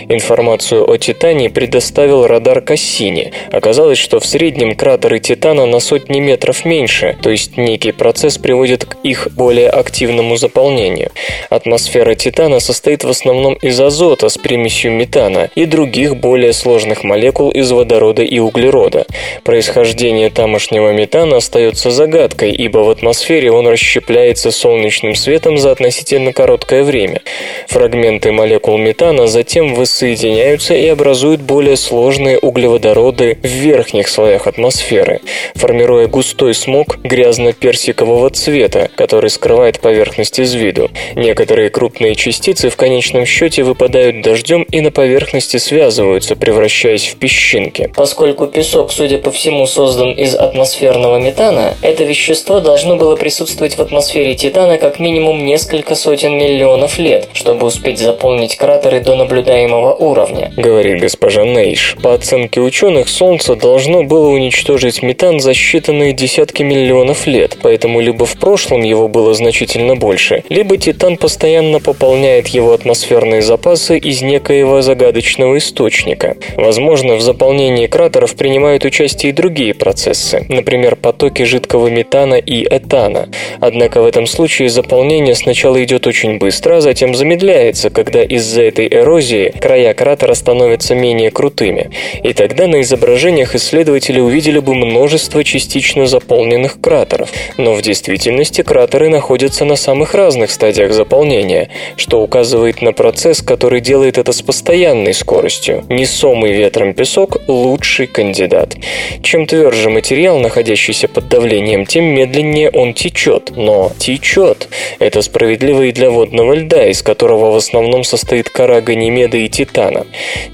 [0.09, 3.33] Информацию о Титане предоставил радар Кассини.
[3.53, 8.87] Оказалось, что в среднем кратеры Титана на сотни метров меньше, то есть некий процесс приводит
[8.87, 11.11] к их более активному заполнению.
[11.51, 17.51] Атмосфера Титана состоит в основном из азота с примесью метана и других более сложных молекул
[17.51, 19.05] из водорода и углерода.
[19.45, 26.85] Происхождение тамошнего метана остается загадкой, ибо в атмосфере он расщепляется солнечным светом за относительно короткое
[26.85, 27.21] время.
[27.69, 35.20] Фрагменты молекул метана затем воссоединяются и образуют более сложные углеводороды в верхних слоях атмосферы,
[35.55, 40.90] формируя густой смог грязно-персикового цвета, который скрывает поверхность из виду.
[41.14, 47.90] Некоторые крупные частицы в конечном счете выпадают дождем и на поверхности связываются, превращаясь в песчинки.
[47.96, 53.81] Поскольку песок, судя по всему, создан из атмосферного метана, это вещество должно было присутствовать в
[53.81, 60.52] атмосфере Титана как минимум несколько сотен миллионов лет, чтобы успеть заполнить кратеры до наблюдаемого уровня,
[60.57, 61.97] говорит госпожа Нейш.
[62.03, 68.27] По оценке ученых, Солнце должно было уничтожить метан за считанные десятки миллионов лет, поэтому либо
[68.27, 74.83] в прошлом его было значительно больше, либо Титан постоянно пополняет его атмосферные запасы из некоего
[74.83, 76.37] загадочного источника.
[76.57, 83.31] Возможно, в заполнении кратеров принимают участие и другие процессы, например, потоки жидкого метана и этана.
[83.61, 88.88] Однако в этом случае заполнение сначала идет очень быстро, а затем замедляется, когда из-за этой
[88.88, 91.91] эрозии края кратера становятся менее крутыми.
[92.23, 97.31] И тогда на изображениях исследователи увидели бы множество частично заполненных кратеров.
[97.57, 103.81] Но в действительности кратеры находятся на самых разных стадиях заполнения, что указывает на процесс, который
[103.81, 105.85] делает это с постоянной скоростью.
[105.89, 108.77] Несомый ветром песок– лучший кандидат.
[109.23, 113.53] Чем тверже материал, находящийся под давлением, тем медленнее он течет.
[113.57, 114.69] Но течет.
[114.99, 120.07] Это справедливо и для водного льда, из которого в основном состоит кора Ганимеда и Титана.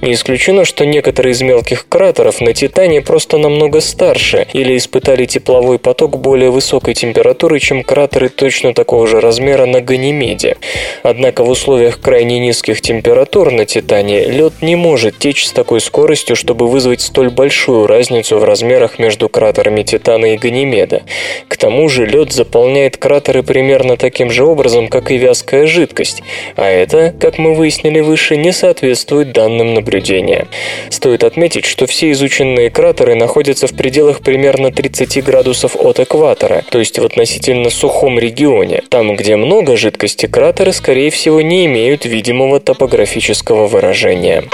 [0.03, 5.79] Не исключено, что некоторые из мелких кратеров на Титане просто намного старше или испытали тепловой
[5.79, 10.57] поток более высокой температуры, чем кратеры точно такого же размера на Ганимеде.
[11.03, 16.37] Однако в условиях крайне низких температур на Титане лед не может течь с такой скоростью,
[16.37, 21.03] чтобы вызвать столь большую разницу в размерах между кратерами Титана и Ганимеда.
[21.49, 26.23] К тому же лед заполняет кратеры примерно таким же образом, как и вязкая жидкость,
[26.57, 30.47] а это, как мы выяснили выше, не соответствует данным наблюдения.
[30.91, 36.79] Стоит отметить, что все изученные кратеры находятся в пределах примерно 30 градусов от экватора, то
[36.79, 38.83] есть в относительно сухом регионе.
[38.89, 44.45] Там, где много жидкости, кратеры, скорее всего, не имеют видимого топографического выражения.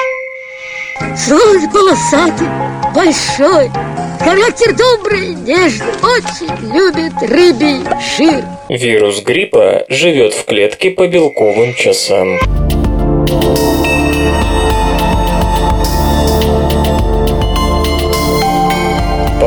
[1.17, 2.49] Свой полосатый,
[2.95, 3.71] большой,
[4.19, 7.83] характер добрый, нежный, очень любит рыбий
[8.17, 8.45] жир.
[8.69, 12.39] Вирус гриппа живет в клетке по белковым часам.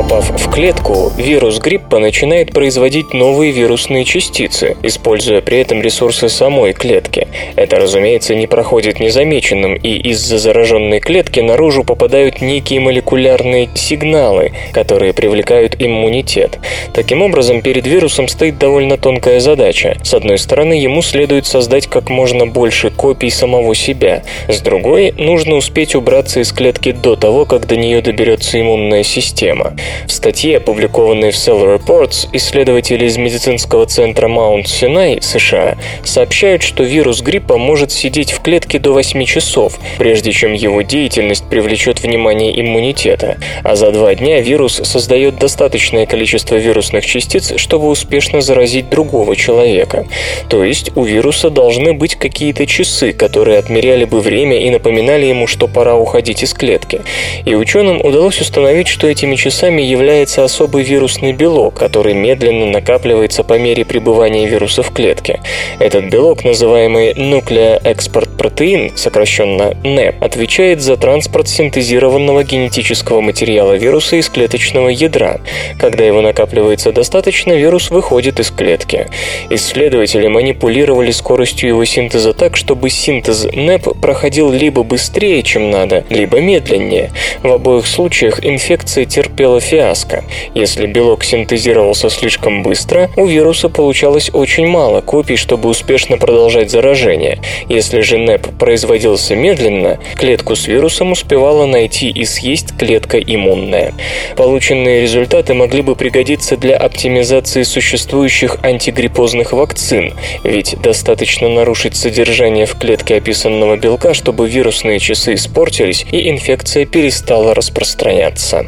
[0.02, 6.74] Попав в клетку, вирус гриппа начинает производить новые вирусные частицы, используя при этом ресурсы самой
[6.74, 7.28] клетки.
[7.56, 15.14] Это, разумеется, не проходит незамеченным, и из-за зараженной клетки наружу попадают некие молекулярные сигналы, которые
[15.14, 16.58] привлекают иммунитет.
[16.96, 19.98] Таким образом, перед вирусом стоит довольно тонкая задача.
[20.02, 24.24] С одной стороны, ему следует создать как можно больше копий самого себя.
[24.48, 29.76] С другой, нужно успеть убраться из клетки до того, как до нее доберется иммунная система.
[30.08, 36.84] В статье, опубликованной в Cell Reports, исследователи из медицинского центра Маунт Синай, США, сообщают, что
[36.84, 42.60] вирус гриппа может сидеть в клетке до 8 часов, прежде чем его деятельность привлечет внимание
[42.60, 49.36] иммунитета, а за два дня вирус создает достаточное количество вирусных частиц, чтобы успешно заразить другого
[49.36, 50.06] человека.
[50.50, 55.48] То есть у вируса должны быть какие-то часы, которые отмеряли бы время и напоминали ему,
[55.48, 57.02] что пора уходить из клетки.
[57.46, 63.58] И ученым удалось установить, что этими часами является особый вирусный белок, который медленно накапливается по
[63.58, 65.42] мере пребывания вируса в клетке.
[65.80, 74.90] Этот белок, называемый нуклеоэкспорт-протеин, сокращенно НЭП, отвечает за транспорт синтезированного генетического материала вируса из клеточного
[74.90, 75.40] ядра.
[75.80, 79.08] Когда его накапливается достаточно, вирус выходит из клетки.
[79.50, 86.40] Исследователи манипулировали скоростью его синтеза так, чтобы синтез НЭП проходил либо быстрее, чем надо, либо
[86.40, 87.12] медленнее.
[87.44, 90.24] В обоих случаях инфекция терпела фиаско.
[90.54, 97.40] Если белок синтезировался слишком быстро, у вируса получалось очень мало копий, чтобы успешно продолжать заражение.
[97.68, 103.94] Если же НЭП производился медленно, клетку с вирусом успевала найти и съесть клетка иммунная.
[104.36, 112.78] Полученные результаты могли бы пригодиться для оптимизации существующих антигриппозных вакцин, ведь достаточно нарушить содержание в
[112.78, 118.66] клетке описанного белка, чтобы вирусные часы испортились и инфекция перестала распространяться.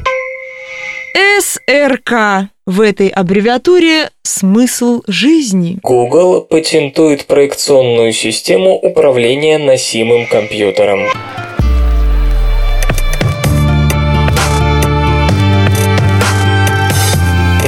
[1.14, 2.50] СРК.
[2.66, 5.80] В этой аббревиатуре смысл жизни.
[5.84, 11.02] Google патентует проекционную систему управления носимым компьютером.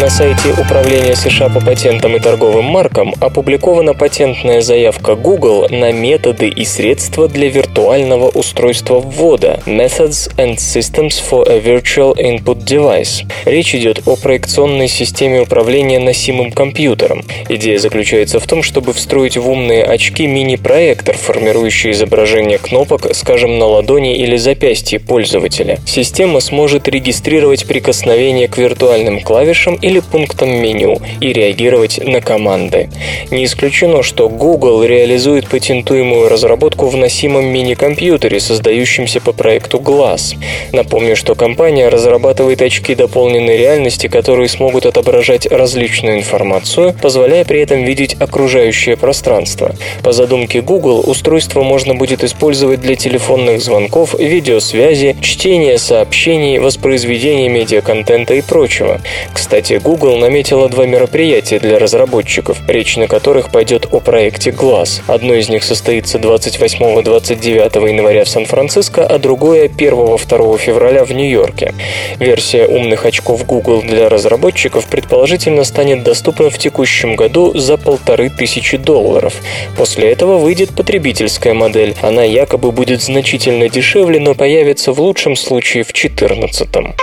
[0.01, 6.49] На сайте Управления США по патентам и торговым маркам опубликована патентная заявка Google на методы
[6.49, 13.25] и средства для виртуального устройства ввода Methods and Systems for a Virtual Input Device.
[13.45, 17.23] Речь идет о проекционной системе управления носимым компьютером.
[17.47, 23.65] Идея заключается в том, чтобы встроить в умные очки мини-проектор, формирующий изображение кнопок, скажем, на
[23.65, 25.79] ладони или запястье пользователя.
[25.87, 32.89] Система сможет регистрировать прикосновение к виртуальным клавишам или пунктам меню и реагировать на команды.
[33.29, 40.35] Не исключено, что Google реализует патентуемую разработку в носимом мини-компьютере, создающемся по проекту Glass.
[40.71, 47.83] Напомню, что компания разрабатывает очки дополненной реальности, которые смогут отображать различную информацию, позволяя при этом
[47.83, 49.75] видеть окружающее пространство.
[50.01, 58.33] По задумке Google, устройство можно будет использовать для телефонных звонков, видеосвязи, чтения сообщений, воспроизведения медиаконтента
[58.33, 58.99] и прочего.
[59.31, 65.01] Кстати, Google наметила два мероприятия для разработчиков, речь на которых пойдет о проекте Glass.
[65.07, 71.73] Одно из них состоится 28-29 января в Сан-Франциско, а другое 1-2 февраля в Нью-Йорке.
[72.19, 78.77] Версия умных очков Google для разработчиков предположительно станет доступна в текущем году за полторы тысячи
[78.77, 79.35] долларов.
[79.77, 81.95] После этого выйдет потребительская модель.
[82.01, 86.95] Она якобы будет значительно дешевле, но появится в лучшем случае в 2014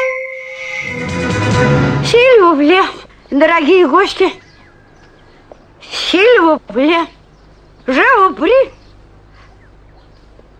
[2.04, 2.80] Сильвубле,
[3.30, 4.28] дорогие гости.
[6.10, 7.06] Сильвубле.
[7.86, 8.52] Живопри.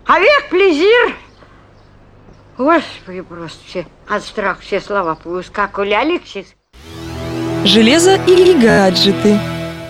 [0.05, 1.15] Авек плезир.
[2.57, 5.93] Господи, просто все от страха все слова повыскакивали.
[5.93, 6.53] Алексис.
[7.65, 9.39] Железо или гаджеты.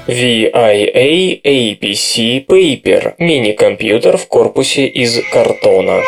[0.07, 6.01] VIA APC Paper– мини-компьютер в корпусе из картона.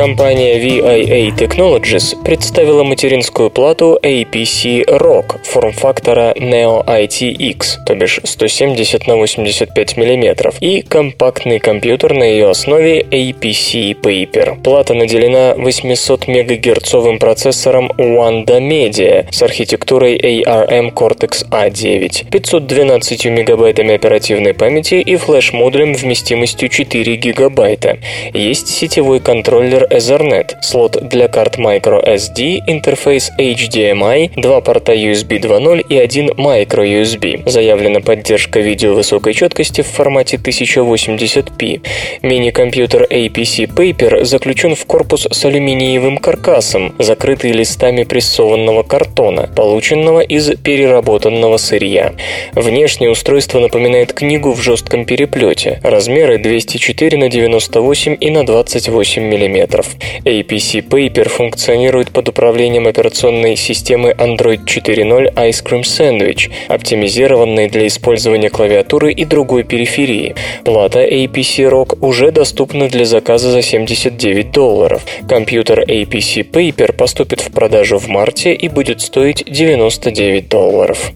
[0.00, 9.16] Компания VIA Technologies представила материнскую плату APC Rock форм-фактора Neo ITX, то бишь 170 на
[9.16, 14.62] 85 мм, и компактный компьютер на ее основе APC Paper.
[14.62, 24.54] Плата наделена 800 МГц процессором Wanda Media с архитектурой ARM Cortex A9, 512 мегабайтами оперативной
[24.54, 27.98] памяти и флеш-модулем вместимостью 4 гигабайта.
[28.32, 35.98] Есть сетевой контроллер Ethernet, слот для карт microSD, интерфейс HDMI, два порта USB 2.0 и
[35.98, 37.48] один microUSB.
[37.50, 41.80] Заявлена поддержка видео высокой четкости в формате 1080p.
[42.22, 50.56] Мини-компьютер APC Paper заключен в корпус с алюминиевым каркасом, закрытый листами прессованного картона, полученного из
[50.56, 52.12] переработанного сырья.
[52.52, 55.80] Внешнее устройство напоминает книгу в жестком переплете.
[55.82, 59.79] Размеры 204 на 98 и на 28 мм.
[60.24, 68.50] APC Paper функционирует под управлением операционной системы Android 4.0 Ice Cream Sandwich, оптимизированной для использования
[68.50, 70.34] клавиатуры и другой периферии.
[70.64, 75.04] Плата APC Rock уже доступна для заказа за 79 долларов.
[75.28, 81.12] Компьютер APC Paper поступит в продажу в марте и будет стоить 99 долларов.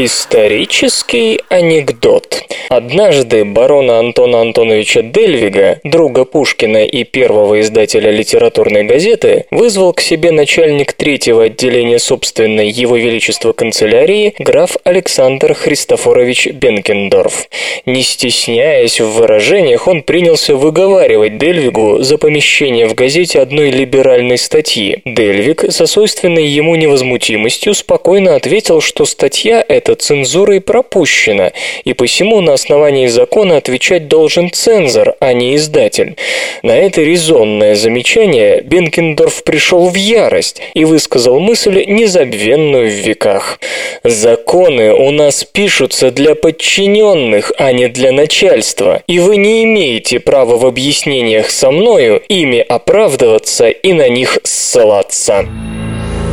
[0.00, 2.44] Исторический анекдот.
[2.68, 10.30] Однажды барона Антона Антоновича Дельвига, друга Пушкина и первого издателя литературной газеты, вызвал к себе
[10.30, 17.48] начальник третьего отделения собственной Его Величества канцелярии граф Александр Христофорович Бенкендорф.
[17.84, 25.02] Не стесняясь в выражениях, он принялся выговаривать Дельвигу за помещение в газете одной либеральной статьи.
[25.04, 31.52] Дельвиг со свойственной ему невозмутимостью спокойно ответил, что статья эта цензурой пропущена,
[31.84, 36.16] и посему на основании закона отвечать должен цензор, а не издатель.
[36.62, 43.58] На это резонное замечание Бенкендорф пришел в ярость и высказал мысль, незабвенную в веках.
[44.04, 50.56] «Законы у нас пишутся для подчиненных, а не для начальства, и вы не имеете права
[50.56, 55.46] в объяснениях со мною ими оправдываться и на них ссылаться».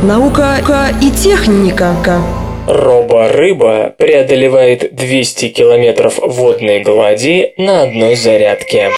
[0.02, 0.58] Наука
[1.02, 1.96] и техника.
[2.66, 8.90] Робо-рыба преодолевает 200 километров водной глади на одной зарядке.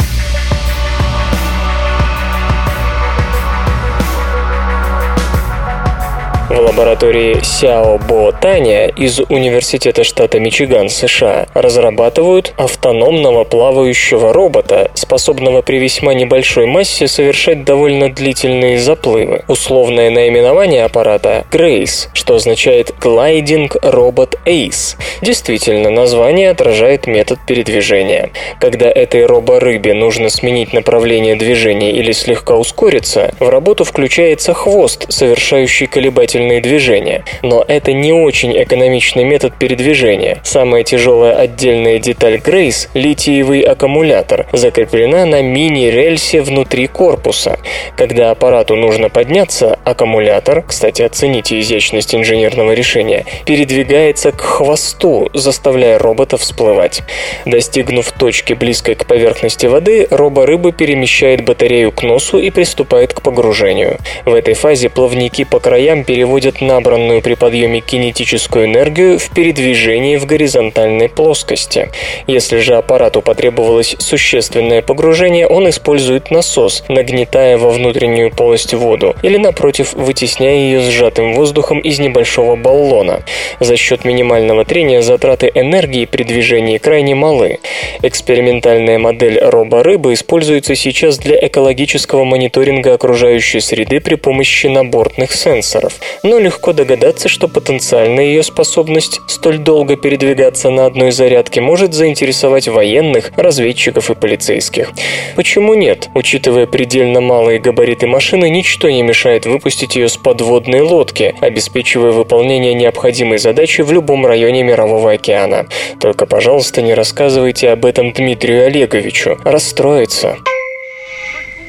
[6.51, 15.79] Лаборатории Сяо Бо Таня из Университета штата Мичиган, США, разрабатывают автономного плавающего робота, способного при
[15.79, 19.45] весьма небольшой массе совершать довольно длительные заплывы.
[19.49, 24.97] Условное наименование аппарата– Grace, что означает Gliding Robot Ace.
[25.21, 28.31] Действительно, название отражает метод передвижения.
[28.61, 35.87] Когда этой робо-рыбе нужно сменить направление движения или слегка ускориться, в работу включается хвост, совершающий
[35.87, 37.25] колебательные движения.
[37.43, 40.41] Но это не очень экономичный метод передвижения.
[40.45, 47.59] Самая тяжелая отдельная деталь Grace– литиевый аккумулятор, закреплена на мини-рельсе внутри корпуса.
[47.97, 56.37] Когда аппарату нужно подняться, аккумулятор, кстати, оцените изящность инженерного решения, передвигается к хвосту, заставляя робота
[56.37, 57.03] всплывать.
[57.45, 63.99] Достигнув точки, близкой к поверхности воды, робо-рыба перемещает батарею к носу и приступает к погружению.
[64.25, 66.28] В этой фазе плавники по краям переводят
[66.61, 71.89] набранную при подъеме кинетическую энергию в передвижении в горизонтальной плоскости.
[72.27, 79.37] Если же аппарату потребовалось существенное погружение, он использует насос, нагнетая во внутреннюю полость воду, или
[79.37, 83.23] напротив, вытесняя ее сжатым воздухом из небольшого баллона.
[83.61, 87.59] За счет минимального трения затраты энергии при движении крайне малы.
[88.03, 96.39] Экспериментальная модель робо-рыбы используется сейчас для экологического мониторинга окружающей среды при помощи набортных сенсоров но
[96.39, 103.33] легко догадаться, что потенциально ее способность столь долго передвигаться на одной зарядке может заинтересовать военных,
[103.37, 104.91] разведчиков и полицейских.
[105.37, 106.09] Почему нет?
[106.15, 112.75] Учитывая предельно малые габариты машины, ничто не мешает выпустить ее с подводной лодки, обеспечивая выполнение
[112.75, 115.67] необходимой задачи в любом районе Мирового океана.
[116.01, 119.39] Только, пожалуйста, не рассказывайте об этом Дмитрию Олеговичу.
[119.45, 120.37] Расстроится.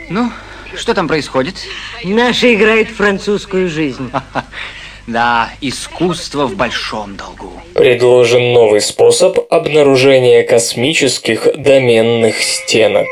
[0.10, 0.32] Ну,
[0.80, 1.56] что там происходит?
[2.04, 4.12] Наша играет французскую жизнь.
[5.08, 7.52] Да, искусство в большом долгу.
[7.74, 13.08] Предложен новый способ обнаружения космических доменных стенок.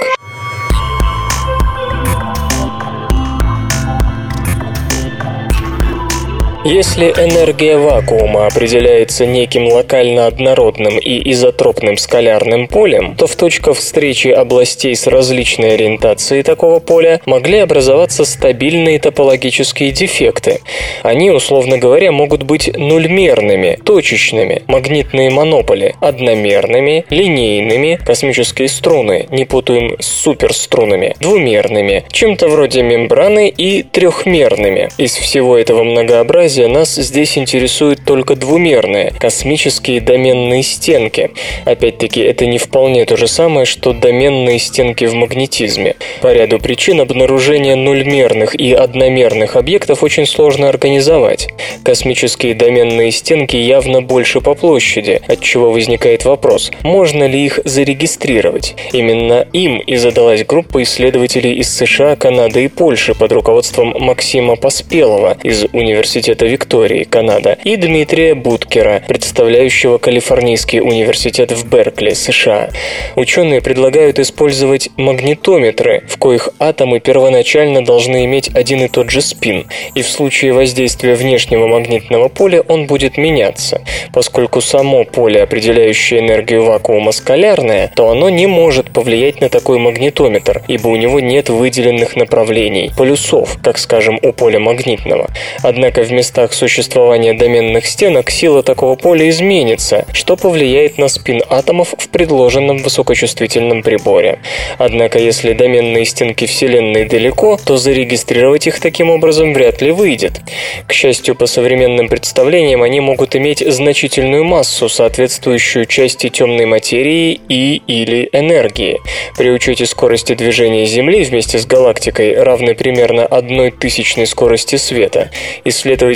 [6.69, 14.27] Если энергия вакуума определяется неким локально однородным и изотропным скалярным полем, то в точках встречи
[14.27, 20.59] областей с различной ориентацией такого поля могли образоваться стабильные топологические дефекты.
[21.03, 29.95] Они, условно говоря, могут быть нульмерными, точечными, магнитные монополи, одномерными, линейными, космические струны, не путаем
[30.01, 34.89] с суперструнами, двумерными, чем-то вроде мембраны и трехмерными.
[34.97, 41.31] Из всего этого многообразия нас здесь интересуют только двумерные, космические доменные стенки.
[41.65, 45.95] Опять-таки, это не вполне то же самое, что доменные стенки в магнетизме.
[46.21, 51.49] По ряду причин обнаружение нульмерных и одномерных объектов очень сложно организовать.
[51.83, 58.75] Космические доменные стенки явно больше по площади, от чего возникает вопрос, можно ли их зарегистрировать.
[58.93, 65.37] Именно им и задалась группа исследователей из США, Канады и Польши под руководством Максима Поспелова
[65.43, 72.69] из Университета Виктории, Канада, и Дмитрия Буткера, представляющего Калифорнийский университет в Беркли, США.
[73.15, 79.67] Ученые предлагают использовать магнитометры, в коих атомы первоначально должны иметь один и тот же спин,
[79.93, 83.81] и в случае воздействия внешнего магнитного поля он будет меняться.
[84.13, 90.63] Поскольку само поле, определяющее энергию вакуума, скалярное, то оно не может повлиять на такой магнитометр,
[90.67, 95.27] ибо у него нет выделенных направлений, полюсов, как скажем у поля магнитного.
[95.61, 101.95] Однако в местах существования доменных стенок сила такого поля изменится, что повлияет на спин атомов
[101.97, 104.39] в предложенном высокочувствительном приборе.
[104.77, 110.41] Однако если доменные стенки Вселенной далеко, то зарегистрировать их таким образом вряд ли выйдет.
[110.87, 117.81] К счастью, по современным представлениям они могут иметь значительную массу, соответствующую части темной материи и
[117.87, 118.99] или энергии.
[119.37, 125.31] При учете скорости движения Земли вместе с галактикой равной примерно одной тысячной скорости света,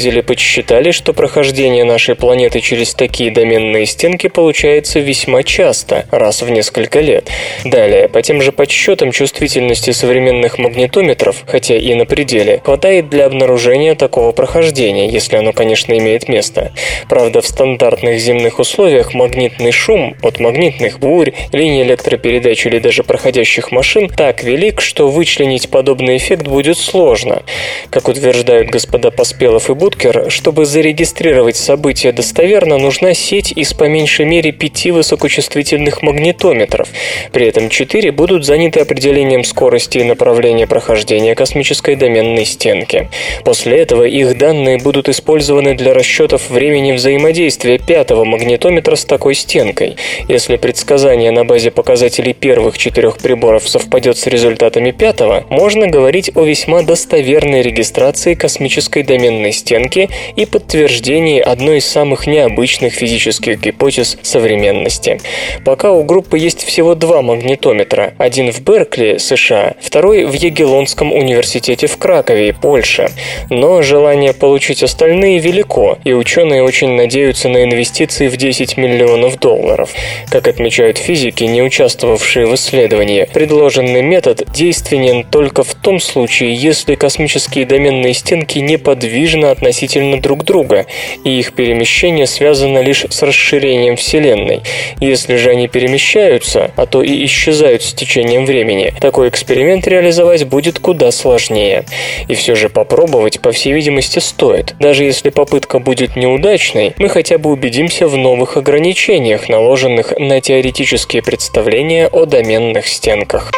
[0.02, 6.50] исследователи подсчитали, что прохождение нашей планеты через такие доменные стенки получается весьма часто, раз в
[6.50, 7.30] несколько лет.
[7.64, 13.96] Далее, по тем же подсчетам чувствительности современных магнитометров, хотя и на пределе, хватает для обнаружения
[13.96, 16.72] такого прохождения, если оно, конечно, имеет место.
[17.08, 23.72] Правда, в стандартных земных условиях магнитный шум от магнитных бурь, линий электропередач или даже проходящих
[23.72, 27.44] машин так велик, что вычленить подобный эффект будет сложно.
[27.90, 34.26] Как утверждают господа Поспелов и Будкер, чтобы зарегистрировать события достоверно, нужна сеть из по меньшей
[34.26, 36.88] мере пяти высокочувствительных магнитометров.
[37.34, 43.10] При этом четыре будут заняты определением скорости и направления прохождения космической доменной стенки.
[43.44, 49.98] После этого их данные будут использованы для расчетов времени взаимодействия пятого магнитометра с такой стенкой.
[50.30, 56.44] Если предсказание на базе показателей первых четырех приборов совпадет с результатами пятого, можно говорить о
[56.44, 65.20] весьма достоверной регистрации космической доменной стенки и подтверждении одной из самых необычных физических гипотез современности.
[65.66, 71.88] Пока у группы есть всего два магнитометра, один в Беркли, США, второй в Егелонском университете
[71.88, 73.10] в Кракове, Польша.
[73.50, 79.92] Но желание получить остальные велико, и ученые очень надеются на инвестиции в 10 миллионов долларов.
[80.30, 86.96] Как отмечают физики, не участвовавшие в исследовании, предложенный метод действенен только в том случае, если
[86.96, 90.86] космические доменные стенки неподвижны относительно друг друга,
[91.24, 94.62] и их перемещение связано лишь с расширением Вселенной.
[95.00, 100.80] Если же они перемещаются, а то и исчезают с течением времени, такой эксперимент реализовать будет
[100.80, 101.86] куда сложнее.
[102.28, 104.76] И все же попробовать, по всей видимости, стоит.
[104.80, 111.24] Даже если попытка будет неудачной, мы хотя бы убедимся в новых ограничениях, наложенных на теоретические
[111.24, 113.52] представления о доменных стенках.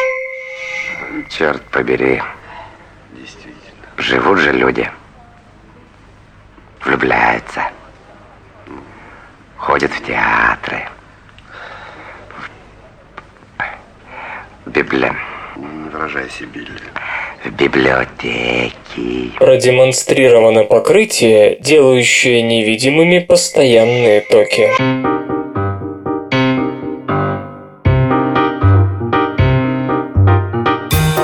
[1.36, 2.20] Черт побери.
[3.96, 4.88] Живут же люди.
[6.84, 7.62] Влюбляются.
[9.56, 10.86] Ходят в театры.
[14.66, 15.12] В библи...
[15.56, 16.68] Не выражайся, Билли.
[17.44, 19.32] В библиотеки.
[19.38, 25.13] Продемонстрировано покрытие, делающее невидимыми постоянные токи.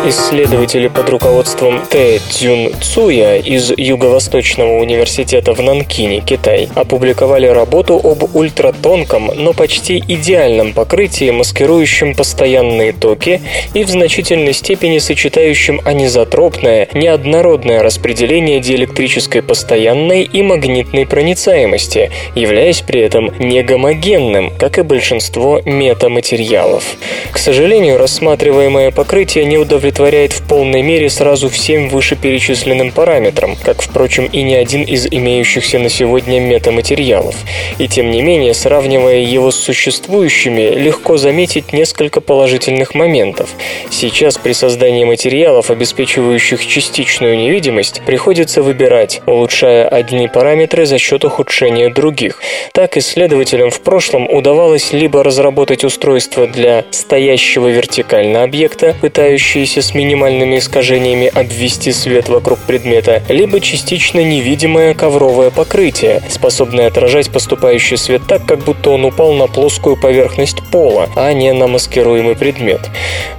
[0.07, 8.35] Исследователи под руководством Тэ Цюн Цуя из Юго-Восточного университета в Нанкине, Китай, опубликовали работу об
[8.35, 13.43] ультратонком, но почти идеальном покрытии, маскирующем постоянные токи
[13.75, 23.03] и в значительной степени сочетающем анизотропное, неоднородное распределение диэлектрической постоянной и магнитной проницаемости, являясь при
[23.03, 26.85] этом негомогенным, как и большинство метаматериалов.
[27.33, 33.83] К сожалению, рассматриваемое покрытие не удовлетворяет удовлетворяет в полной мере сразу всем вышеперечисленным параметрам, как,
[33.83, 37.35] впрочем, и ни один из имеющихся на сегодня метаматериалов.
[37.79, 43.51] И тем не менее, сравнивая его с существующими, легко заметить несколько положительных моментов.
[43.91, 51.91] Сейчас при создании материалов, обеспечивающих частичную невидимость, приходится выбирать, улучшая одни параметры за счет ухудшения
[51.91, 52.41] других.
[52.73, 60.59] Так исследователям в прошлом удавалось либо разработать устройство для стоящего вертикально объекта, пытающиеся с минимальными
[60.59, 68.45] искажениями обвести свет вокруг предмета, либо частично невидимое ковровое покрытие, способное отражать поступающий свет так,
[68.47, 72.81] как будто он упал на плоскую поверхность пола, а не на маскируемый предмет.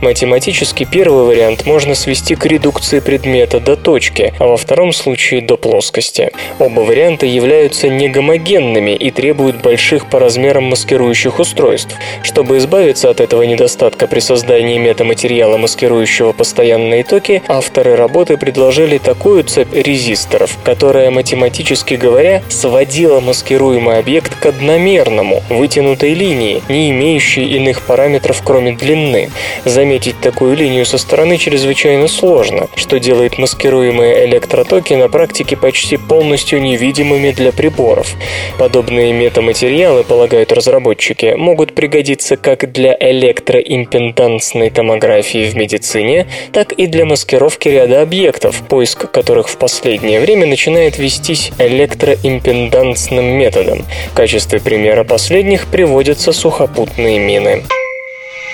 [0.01, 5.57] Математически первый вариант можно свести к редукции предмета до точки, а во втором случае до
[5.57, 6.31] плоскости.
[6.59, 11.95] Оба варианта являются негомогенными и требуют больших по размерам маскирующих устройств.
[12.23, 19.43] Чтобы избавиться от этого недостатка при создании метаматериала, маскирующего постоянные токи, авторы работы предложили такую
[19.43, 27.81] цепь резисторов, которая, математически говоря, сводила маскируемый объект к одномерному, вытянутой линии, не имеющей иных
[27.81, 29.29] параметров, кроме длины.
[29.65, 36.61] Заметить такую линию со стороны чрезвычайно сложно, что делает маскируемые электротоки на практике почти полностью
[36.61, 38.15] невидимыми для приборов.
[38.57, 46.20] Подобные метаматериалы, полагают разработчики, могут пригодиться как для электроимпедансной томографии в медицине,
[46.51, 53.85] так и для маскировки ряда объектов, поиск которых в последнее время начинает вестись электроимпедансным методом.
[54.11, 57.63] В качестве примера последних приводятся сухопутные мины.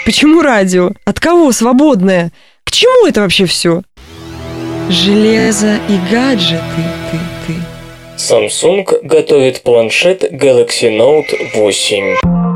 [0.05, 0.91] Почему радио?
[1.05, 2.32] От кого свободное?
[2.63, 3.82] К чему это вообще все?
[4.89, 6.61] Железо и гаджеты,
[7.11, 7.53] ты, ты.
[8.18, 12.47] Samsung готовит планшет Galaxy Note 8.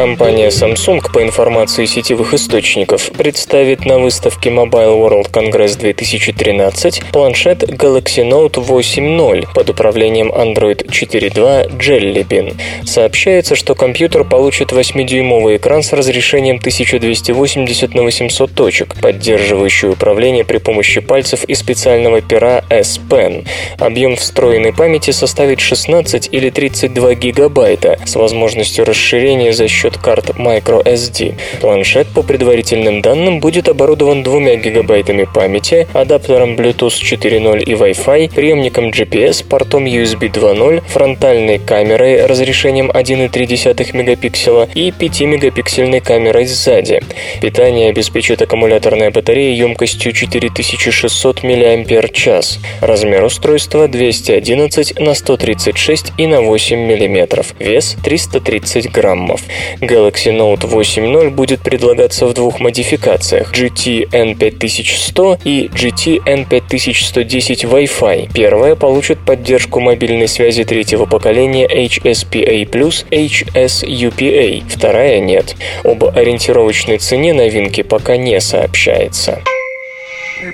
[0.00, 8.26] Компания Samsung, по информации сетевых источников, представит на выставке Mobile World Congress 2013 планшет Galaxy
[8.26, 12.58] Note 8.0 под управлением Android 4.2 Jelly Bean.
[12.86, 20.56] Сообщается, что компьютер получит 8-дюймовый экран с разрешением 1280 на 800 точек, поддерживающий управление при
[20.56, 23.46] помощи пальцев и специального пера S Pen.
[23.78, 31.34] Объем встроенной памяти составит 16 или 32 гигабайта с возможностью расширения за счет карт microSD.
[31.60, 38.90] Планшет, по предварительным данным, будет оборудован 2 гигабайтами памяти, адаптером Bluetooth 4.0 и Wi-Fi, приемником
[38.90, 47.00] GPS, портом USB 2.0, фронтальной камерой разрешением 1,3 мегапикселя и 5-мегапиксельной камерой сзади.
[47.40, 52.58] Питание обеспечит аккумуляторная батарея емкостью 4600 мАч.
[52.80, 57.44] Размер устройства 211 на 136 и на 8 мм.
[57.58, 59.42] Вес 330 граммов.
[59.80, 68.30] Galaxy Note 8.0 будет предлагаться в двух модификациях GT N5100 и GT N5110 Wi-Fi.
[68.32, 72.68] Первая получит поддержку мобильной связи третьего поколения HSPA+,
[73.10, 75.56] HSUPA, вторая нет.
[75.84, 79.42] Об ориентировочной цене новинки пока не сообщается.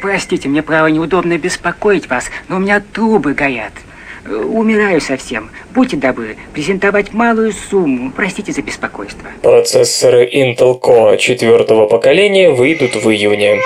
[0.00, 3.72] Простите, мне право неудобно беспокоить вас, но у меня трубы горят.
[4.28, 5.50] Умираю совсем.
[5.74, 8.12] Будьте добры, презентовать малую сумму.
[8.14, 9.28] Простите за беспокойство.
[9.42, 13.60] Процессоры Intel Core четвертого поколения выйдут в июне.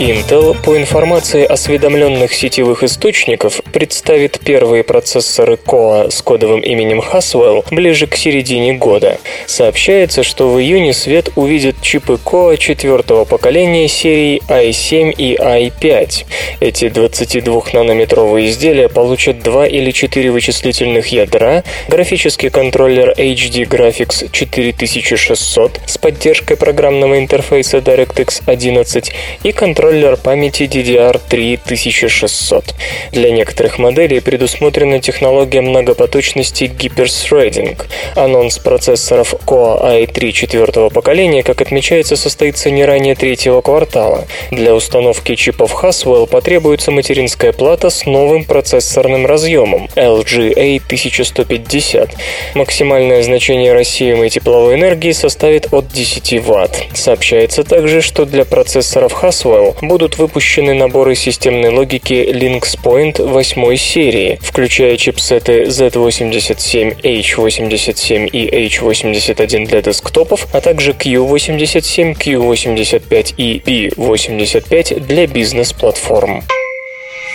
[0.00, 8.06] Intel, по информации осведомленных сетевых источников, представит первые процессоры Core с кодовым именем Haswell ближе
[8.06, 9.18] к середине года.
[9.44, 16.24] Сообщается, что в июне свет увидят чипы Core четвертого поколения серии i7 и i5.
[16.60, 25.98] Эти 22-нанометровые изделия получат 2 или 4 вычислительных ядра, графический контроллер HD Graphics 4600 с
[25.98, 32.74] поддержкой программного интерфейса DirectX 11 и контроллер контроллер памяти DDR3 1600.
[33.10, 37.76] Для некоторых моделей предусмотрена технология многопоточности гиперthreading.
[38.14, 44.26] Анонс процессоров Core i3 четвертого поколения, как отмечается, состоится не ранее третьего квартала.
[44.52, 52.10] Для установки чипов Haswell потребуется материнская плата с новым процессорным разъемом LGA 1150.
[52.54, 56.84] Максимальное значение рассеиваемой тепловой энергии составит от 10 Вт.
[56.94, 64.38] Сообщается также, что для процессоров Haswell будут выпущены наборы системной логики Lynx Point 8 серии,
[64.42, 75.26] включая чипсеты Z87, H87 и H81 для десктопов, а также Q87, Q85 и P85 для
[75.26, 76.42] бизнес-платформ.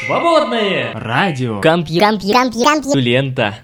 [0.05, 1.61] Свободное радио.
[1.61, 1.99] Компью...
[1.99, 2.33] Компью...
[2.33, 2.63] Компью...
[2.63, 2.99] Компью...
[2.99, 3.57] Лента.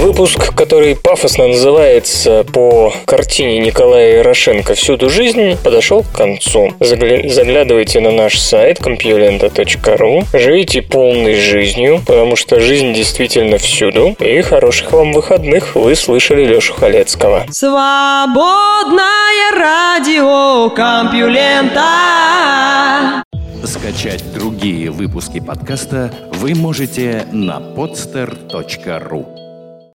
[0.00, 6.72] Выпуск, который пафосно называется по картине Николая Ярошенко «Всюду жизнь», подошел к концу.
[6.80, 14.16] Загля- заглядывайте на наш сайт compulenta.ru, живите полной жизнью, потому что жизнь действительно всюду.
[14.18, 15.76] И хороших вам выходных.
[15.76, 17.44] Вы слышали Лешу Халецкого.
[17.50, 19.02] Свободное
[19.54, 21.82] радио Компьюлента.
[23.64, 29.41] Скачать другие выпуски подкаста вы можете на podster.ru